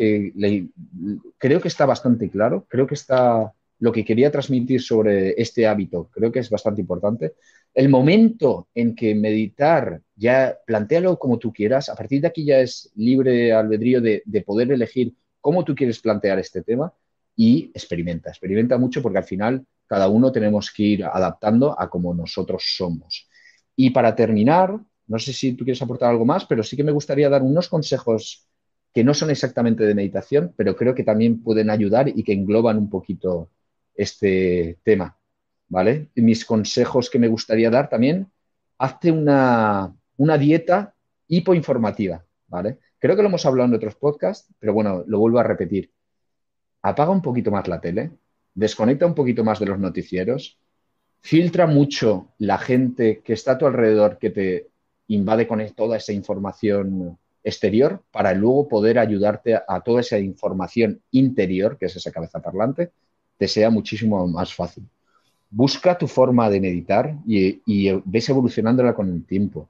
creo 1.38 1.60
que 1.60 1.68
está 1.68 1.86
bastante 1.86 2.28
claro, 2.28 2.66
creo 2.68 2.86
que 2.86 2.94
está 2.94 3.52
lo 3.80 3.92
que 3.92 4.04
quería 4.04 4.30
transmitir 4.30 4.82
sobre 4.82 5.40
este 5.40 5.66
hábito, 5.66 6.10
creo 6.12 6.30
que 6.32 6.40
es 6.40 6.50
bastante 6.50 6.80
importante. 6.80 7.34
El 7.72 7.88
momento 7.88 8.68
en 8.74 8.94
que 8.94 9.14
meditar, 9.14 10.02
ya 10.16 10.58
plantealo 10.66 11.18
como 11.18 11.38
tú 11.38 11.52
quieras, 11.52 11.88
a 11.88 11.94
partir 11.94 12.20
de 12.20 12.28
aquí 12.28 12.44
ya 12.44 12.60
es 12.60 12.90
libre 12.96 13.52
albedrío 13.52 14.00
de 14.02 14.44
poder 14.44 14.72
elegir 14.72 15.14
cómo 15.40 15.64
tú 15.64 15.74
quieres 15.74 16.00
plantear 16.00 16.38
este 16.38 16.62
tema 16.62 16.92
y 17.36 17.70
experimenta, 17.72 18.30
experimenta 18.30 18.76
mucho 18.76 19.00
porque 19.00 19.18
al 19.18 19.24
final 19.24 19.64
cada 19.88 20.08
uno 20.08 20.30
tenemos 20.30 20.70
que 20.70 20.82
ir 20.82 21.04
adaptando 21.04 21.74
a 21.80 21.88
como 21.88 22.14
nosotros 22.14 22.62
somos. 22.76 23.28
Y 23.74 23.90
para 23.90 24.14
terminar, 24.14 24.78
no 25.06 25.18
sé 25.18 25.32
si 25.32 25.54
tú 25.54 25.64
quieres 25.64 25.82
aportar 25.82 26.10
algo 26.10 26.24
más, 26.24 26.44
pero 26.44 26.62
sí 26.62 26.76
que 26.76 26.84
me 26.84 26.92
gustaría 26.92 27.28
dar 27.28 27.42
unos 27.42 27.68
consejos 27.68 28.46
que 28.92 29.02
no 29.02 29.14
son 29.14 29.30
exactamente 29.30 29.84
de 29.84 29.94
meditación, 29.94 30.52
pero 30.56 30.76
creo 30.76 30.94
que 30.94 31.04
también 31.04 31.42
pueden 31.42 31.70
ayudar 31.70 32.08
y 32.08 32.22
que 32.22 32.32
engloban 32.32 32.78
un 32.78 32.90
poquito 32.90 33.50
este 33.94 34.78
tema, 34.82 35.16
¿vale? 35.68 36.10
Mis 36.14 36.44
consejos 36.44 37.10
que 37.10 37.18
me 37.18 37.28
gustaría 37.28 37.70
dar 37.70 37.88
también, 37.88 38.30
hazte 38.78 39.10
una, 39.10 39.94
una 40.16 40.38
dieta 40.38 40.94
hipoinformativa, 41.28 42.24
¿vale? 42.46 42.78
Creo 42.98 43.16
que 43.16 43.22
lo 43.22 43.28
hemos 43.28 43.46
hablado 43.46 43.68
en 43.68 43.76
otros 43.76 43.94
podcasts, 43.94 44.52
pero 44.58 44.72
bueno, 44.72 45.04
lo 45.06 45.18
vuelvo 45.18 45.38
a 45.38 45.44
repetir. 45.44 45.92
Apaga 46.82 47.10
un 47.10 47.22
poquito 47.22 47.50
más 47.50 47.68
la 47.68 47.80
tele, 47.80 48.10
desconecta 48.58 49.06
un 49.06 49.14
poquito 49.14 49.44
más 49.44 49.60
de 49.60 49.66
los 49.66 49.78
noticieros, 49.78 50.58
filtra 51.20 51.68
mucho 51.68 52.28
la 52.38 52.58
gente 52.58 53.20
que 53.24 53.32
está 53.32 53.52
a 53.52 53.58
tu 53.58 53.66
alrededor, 53.66 54.18
que 54.18 54.30
te 54.30 54.66
invade 55.06 55.46
con 55.46 55.64
toda 55.76 55.96
esa 55.96 56.12
información 56.12 57.16
exterior, 57.44 58.02
para 58.10 58.34
luego 58.34 58.68
poder 58.68 58.98
ayudarte 58.98 59.54
a, 59.54 59.80
toda 59.80 60.00
esa 60.00 60.18
información 60.18 61.00
interior, 61.12 61.78
que 61.78 61.86
es 61.86 61.94
esa 61.94 62.10
cabeza 62.10 62.40
parlante, 62.40 62.90
te 63.36 63.46
sea 63.46 63.70
muchísimo 63.70 64.26
más 64.26 64.52
fácil. 64.52 64.84
Busca 65.50 65.96
tu 65.96 66.08
forma 66.08 66.50
de 66.50 66.60
meditar 66.60 67.16
y, 67.26 67.62
y 67.64 67.92
ves 68.04 68.28
evolucionándola 68.28 68.92
con 68.92 69.08
el 69.08 69.24
tiempo. 69.24 69.68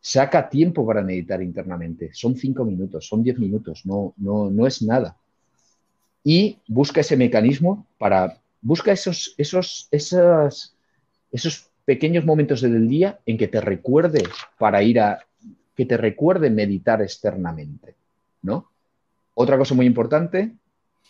Saca 0.00 0.48
tiempo 0.48 0.86
para 0.86 1.02
meditar 1.02 1.42
internamente. 1.42 2.10
Son 2.12 2.36
cinco 2.36 2.64
minutos, 2.64 3.08
son 3.08 3.24
diez 3.24 3.38
minutos, 3.38 3.84
no, 3.84 4.14
no, 4.18 4.50
no 4.50 4.66
es 4.68 4.82
nada. 4.82 5.16
Y 6.24 6.58
busca 6.66 7.02
ese 7.02 7.16
mecanismo 7.16 7.86
para, 7.98 8.40
busca 8.60 8.90
esos, 8.92 9.34
esos, 9.36 9.88
esos 9.92 11.70
pequeños 11.84 12.24
momentos 12.24 12.62
del 12.62 12.88
día 12.88 13.20
en 13.26 13.36
que 13.36 13.46
te 13.48 13.60
recuerde 13.60 14.24
para 14.58 14.82
ir 14.82 15.00
a, 15.00 15.20
que 15.76 15.86
te 15.86 15.96
recuerde 15.96 16.50
meditar 16.50 17.02
externamente, 17.02 17.94
¿no? 18.42 18.70
Otra 19.34 19.58
cosa 19.58 19.74
muy 19.74 19.86
importante, 19.86 20.54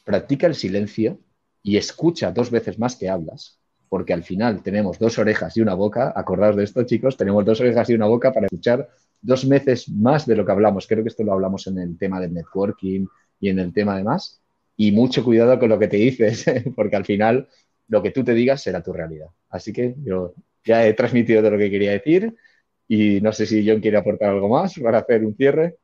practica 0.05 0.46
el 0.46 0.55
silencio 0.55 1.18
y 1.62 1.77
escucha 1.77 2.33
dos 2.33 2.50
veces 2.50 2.79
más 2.79 2.96
que 2.96 3.09
hablas, 3.09 3.59
porque 3.88 4.12
al 4.12 4.24
final 4.24 4.62
tenemos 4.62 4.98
dos 4.98 5.18
orejas 5.18 5.57
y 5.57 5.61
una 5.61 5.74
boca, 5.74 6.12
acordaos 6.16 6.57
de 6.57 6.64
esto 6.64 6.83
chicos, 6.85 7.16
tenemos 7.16 7.44
dos 7.44 7.61
orejas 7.61 7.88
y 7.90 7.94
una 7.94 8.07
boca 8.07 8.33
para 8.33 8.46
escuchar 8.46 8.88
dos 9.20 9.46
veces 9.48 9.88
más 9.88 10.27
de 10.27 10.37
lo 10.37 10.44
que 10.44 10.53
hablamos. 10.53 10.87
Creo 10.87 11.03
que 11.03 11.09
esto 11.09 11.22
lo 11.22 11.33
hablamos 11.33 11.66
en 11.66 11.79
el 11.79 11.96
tema 11.98 12.20
del 12.20 12.35
networking 12.35 13.07
y 13.40 13.48
en 13.48 13.59
el 13.59 13.72
tema 13.72 13.96
de 13.96 14.05
más. 14.05 14.40
Y 14.77 14.93
mucho 14.93 15.23
cuidado 15.25 15.59
con 15.59 15.69
lo 15.69 15.79
que 15.79 15.89
te 15.89 15.97
dices, 15.97 16.45
porque 16.77 16.97
al 16.97 17.05
final 17.05 17.49
lo 17.89 18.03
que 18.03 18.11
tú 18.11 18.25
te 18.25 18.35
digas 18.35 18.63
será 18.63 18.83
tu 18.83 18.93
realidad. 18.93 19.29
Así 19.51 19.73
que 19.73 19.95
yo 20.05 20.35
ya 20.65 20.87
he 20.87 20.95
transmitido 20.95 21.41
todo 21.41 21.53
lo 21.53 21.59
que 21.59 21.71
quería 21.71 21.93
decir 21.93 22.35
y 22.89 23.21
no 23.21 23.33
sé 23.33 23.47
si 23.47 23.67
John 23.69 23.81
quiere 23.81 23.97
aportar 23.97 24.31
algo 24.31 24.49
más 24.49 24.79
para 24.79 24.99
hacer 24.99 25.25
un 25.25 25.37
cierre. 25.37 25.77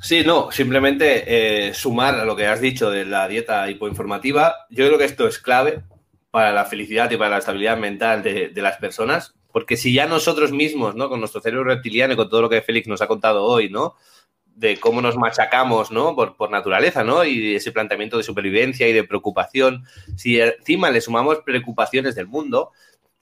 Sí, 0.00 0.24
no, 0.26 0.50
simplemente 0.50 1.68
eh, 1.68 1.74
sumar 1.74 2.16
a 2.16 2.24
lo 2.24 2.34
que 2.34 2.46
has 2.46 2.60
dicho 2.60 2.90
de 2.90 3.04
la 3.04 3.28
dieta 3.28 3.70
hipoinformativa. 3.70 4.54
Yo 4.68 4.86
creo 4.86 4.98
que 4.98 5.04
esto 5.04 5.28
es 5.28 5.38
clave 5.38 5.82
para 6.32 6.52
la 6.52 6.64
felicidad 6.64 7.10
y 7.10 7.16
para 7.16 7.30
la 7.30 7.38
estabilidad 7.38 7.76
mental 7.76 8.22
de, 8.22 8.50
las 8.56 8.78
personas, 8.78 9.34
porque 9.52 9.76
si 9.76 9.92
ya 9.92 10.06
nosotros 10.06 10.50
mismos, 10.50 10.94
¿no? 10.96 11.08
Con 11.08 11.20
nuestro 11.20 11.42
cerebro 11.42 11.64
reptiliano 11.64 12.14
y 12.14 12.16
con 12.16 12.28
todo 12.28 12.42
lo 12.42 12.48
que 12.48 12.62
Félix 12.62 12.88
nos 12.88 13.02
ha 13.02 13.06
contado 13.06 13.44
hoy, 13.44 13.68
¿no? 13.68 13.94
De 14.62 14.78
cómo 14.78 15.02
nos 15.02 15.16
machacamos, 15.16 15.90
¿no? 15.90 16.14
Por, 16.14 16.48
naturaleza, 16.52 17.02
¿no? 17.02 17.24
Y 17.24 17.56
ese 17.56 17.72
planteamiento 17.72 18.16
de 18.16 18.22
supervivencia 18.22 18.86
y 18.86 18.92
de 18.92 19.02
preocupación. 19.02 19.84
Si 20.16 20.40
encima 20.40 20.88
le 20.92 21.00
sumamos 21.00 21.38
preocupaciones 21.44 22.14
del 22.14 22.28
mundo, 22.28 22.70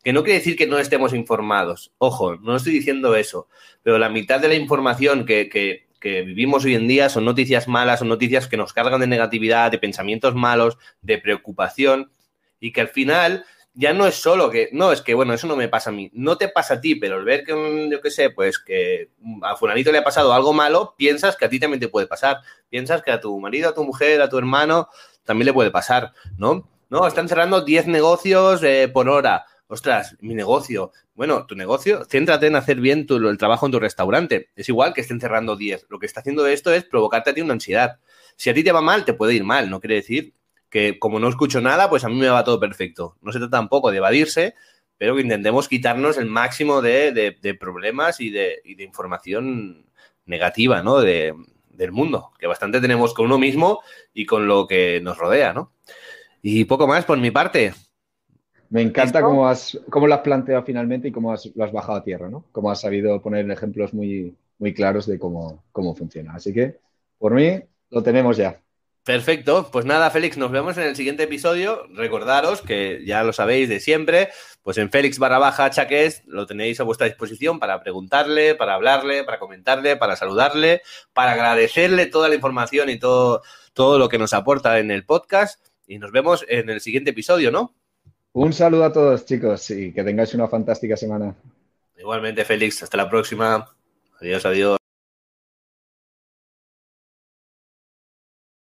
que 0.04 0.12
no 0.12 0.22
quiere 0.22 0.40
decir 0.40 0.54
que 0.54 0.66
no 0.66 0.78
estemos 0.78 1.14
informados. 1.14 1.94
Ojo, 1.96 2.36
no 2.36 2.56
estoy 2.56 2.74
diciendo 2.74 3.16
eso. 3.16 3.48
Pero 3.82 3.96
la 3.96 4.10
mitad 4.10 4.38
de 4.38 4.48
la 4.48 4.54
información 4.54 5.24
que, 5.24 5.86
vivimos 6.02 6.66
hoy 6.66 6.74
en 6.74 6.86
día 6.86 7.08
son 7.08 7.24
noticias 7.24 7.68
malas, 7.68 8.00
son 8.00 8.08
noticias 8.08 8.46
que 8.46 8.58
nos 8.58 8.74
cargan 8.74 9.00
de 9.00 9.06
negatividad, 9.06 9.70
de 9.70 9.78
pensamientos 9.78 10.34
malos, 10.34 10.76
de 11.00 11.16
preocupación. 11.16 12.12
Y 12.60 12.72
que 12.72 12.82
al 12.82 12.88
final 12.88 13.46
ya 13.80 13.94
no 13.94 14.06
es 14.06 14.14
solo 14.16 14.50
que, 14.50 14.68
no, 14.72 14.92
es 14.92 15.00
que 15.00 15.14
bueno, 15.14 15.32
eso 15.32 15.46
no 15.46 15.56
me 15.56 15.68
pasa 15.68 15.88
a 15.88 15.92
mí, 15.92 16.10
no 16.12 16.36
te 16.36 16.48
pasa 16.48 16.74
a 16.74 16.80
ti, 16.80 16.94
pero 16.96 17.18
el 17.18 17.24
ver 17.24 17.44
que, 17.44 17.88
yo 17.90 18.00
qué 18.02 18.10
sé, 18.10 18.28
pues 18.28 18.58
que 18.58 19.10
a 19.42 19.56
fulanito 19.56 19.90
le 19.90 19.98
ha 19.98 20.04
pasado 20.04 20.34
algo 20.34 20.52
malo, 20.52 20.94
piensas 20.98 21.36
que 21.36 21.46
a 21.46 21.48
ti 21.48 21.58
también 21.58 21.80
te 21.80 21.88
puede 21.88 22.06
pasar, 22.06 22.40
piensas 22.68 23.02
que 23.02 23.10
a 23.10 23.20
tu 23.20 23.38
marido, 23.40 23.70
a 23.70 23.74
tu 23.74 23.82
mujer, 23.82 24.20
a 24.20 24.28
tu 24.28 24.36
hermano 24.36 24.88
también 25.24 25.46
le 25.46 25.52
puede 25.52 25.70
pasar, 25.70 26.12
¿no? 26.36 26.68
No, 26.90 27.06
están 27.06 27.28
cerrando 27.28 27.62
10 27.62 27.86
negocios 27.86 28.62
eh, 28.62 28.90
por 28.92 29.08
hora 29.08 29.46
ostras, 29.70 30.16
mi 30.20 30.34
negocio. 30.34 30.90
Bueno, 31.14 31.46
tu 31.46 31.54
negocio, 31.54 32.04
céntrate 32.04 32.48
en 32.48 32.56
hacer 32.56 32.80
bien 32.80 33.06
el 33.08 33.38
trabajo 33.38 33.66
en 33.66 33.72
tu 33.72 33.78
restaurante. 33.78 34.50
Es 34.56 34.68
igual 34.68 34.92
que 34.92 35.00
estén 35.00 35.20
cerrando 35.20 35.56
10. 35.56 35.86
Lo 35.88 36.00
que 36.00 36.06
está 36.06 36.20
haciendo 36.20 36.46
esto 36.46 36.72
es 36.72 36.84
provocarte 36.84 37.30
a 37.30 37.34
ti 37.34 37.40
una 37.40 37.52
ansiedad. 37.52 37.98
Si 38.36 38.50
a 38.50 38.54
ti 38.54 38.64
te 38.64 38.72
va 38.72 38.80
mal, 38.80 39.04
te 39.04 39.14
puede 39.14 39.34
ir 39.34 39.44
mal. 39.44 39.70
No 39.70 39.80
quiere 39.80 39.94
decir 39.94 40.34
que 40.70 40.98
como 40.98 41.18
no 41.18 41.28
escucho 41.28 41.60
nada, 41.60 41.90
pues 41.90 42.04
a 42.04 42.08
mí 42.08 42.14
me 42.14 42.28
va 42.28 42.44
todo 42.44 42.60
perfecto. 42.60 43.16
No 43.20 43.32
se 43.32 43.38
trata 43.38 43.58
tampoco 43.58 43.90
de 43.90 43.98
evadirse, 43.98 44.54
pero 44.96 45.16
que 45.16 45.22
intentemos 45.22 45.68
quitarnos 45.68 46.16
el 46.16 46.26
máximo 46.26 46.80
de, 46.80 47.36
problemas 47.58 48.20
y 48.20 48.30
de, 48.30 48.62
información 48.78 49.84
negativa, 50.26 50.82
¿no? 50.82 51.00
De, 51.00 51.34
del 51.70 51.92
mundo, 51.92 52.32
que 52.38 52.46
bastante 52.46 52.80
tenemos 52.80 53.14
con 53.14 53.26
uno 53.26 53.38
mismo 53.38 53.80
y 54.14 54.26
con 54.26 54.46
lo 54.46 54.66
que 54.66 55.00
nos 55.02 55.18
rodea, 55.18 55.52
¿no? 55.52 55.72
Y 56.42 56.64
poco 56.64 56.86
más 56.86 57.04
por 57.04 57.18
mi 57.18 57.30
parte. 57.30 57.74
Me 58.68 58.82
encanta 58.82 59.20
cómo, 59.20 59.48
has, 59.48 59.78
cómo 59.90 60.06
lo 60.06 60.14
has 60.14 60.20
planteado 60.20 60.62
finalmente 60.62 61.08
y 61.08 61.12
cómo 61.12 61.32
has, 61.32 61.50
lo 61.56 61.64
has 61.64 61.72
bajado 61.72 61.98
a 61.98 62.04
tierra, 62.04 62.28
¿no? 62.28 62.44
Cómo 62.52 62.70
has 62.70 62.80
sabido 62.80 63.20
poner 63.20 63.50
ejemplos 63.50 63.92
muy, 63.92 64.36
muy 64.58 64.72
claros 64.72 65.06
de 65.06 65.18
cómo, 65.18 65.64
cómo 65.72 65.96
funciona. 65.96 66.34
Así 66.34 66.52
que, 66.52 66.76
por 67.18 67.34
mí, 67.34 67.60
lo 67.90 68.02
tenemos 68.02 68.36
ya. 68.36 68.60
Perfecto, 69.04 69.70
pues 69.72 69.86
nada, 69.86 70.10
Félix, 70.10 70.36
nos 70.36 70.50
vemos 70.50 70.76
en 70.76 70.84
el 70.84 70.94
siguiente 70.94 71.22
episodio. 71.22 71.86
Recordaros 71.94 72.60
que 72.60 73.02
ya 73.06 73.24
lo 73.24 73.32
sabéis 73.32 73.68
de 73.68 73.80
siempre, 73.80 74.28
pues 74.62 74.76
en 74.76 74.90
Félix 74.90 75.18
barra 75.18 75.38
baja 75.38 75.70
Chaques 75.70 76.22
lo 76.26 76.46
tenéis 76.46 76.80
a 76.80 76.84
vuestra 76.84 77.06
disposición 77.06 77.58
para 77.58 77.80
preguntarle, 77.82 78.54
para 78.54 78.74
hablarle, 78.74 79.24
para 79.24 79.38
comentarle, 79.38 79.96
para 79.96 80.16
saludarle, 80.16 80.82
para 81.14 81.32
agradecerle 81.32 82.06
toda 82.06 82.28
la 82.28 82.34
información 82.34 82.90
y 82.90 82.98
todo, 82.98 83.42
todo 83.72 83.98
lo 83.98 84.08
que 84.10 84.18
nos 84.18 84.34
aporta 84.34 84.78
en 84.78 84.90
el 84.90 85.04
podcast. 85.06 85.64
Y 85.86 85.98
nos 85.98 86.12
vemos 86.12 86.44
en 86.48 86.68
el 86.68 86.80
siguiente 86.80 87.10
episodio, 87.10 87.50
¿no? 87.50 87.74
Un 88.32 88.52
saludo 88.52 88.84
a 88.84 88.92
todos, 88.92 89.24
chicos, 89.24 89.70
y 89.70 89.92
que 89.92 90.04
tengáis 90.04 90.34
una 90.34 90.46
fantástica 90.46 90.96
semana. 90.96 91.34
Igualmente, 91.98 92.44
Félix. 92.44 92.82
Hasta 92.82 92.96
la 92.96 93.10
próxima. 93.10 93.66
Adiós, 94.20 94.46
adiós. 94.46 94.79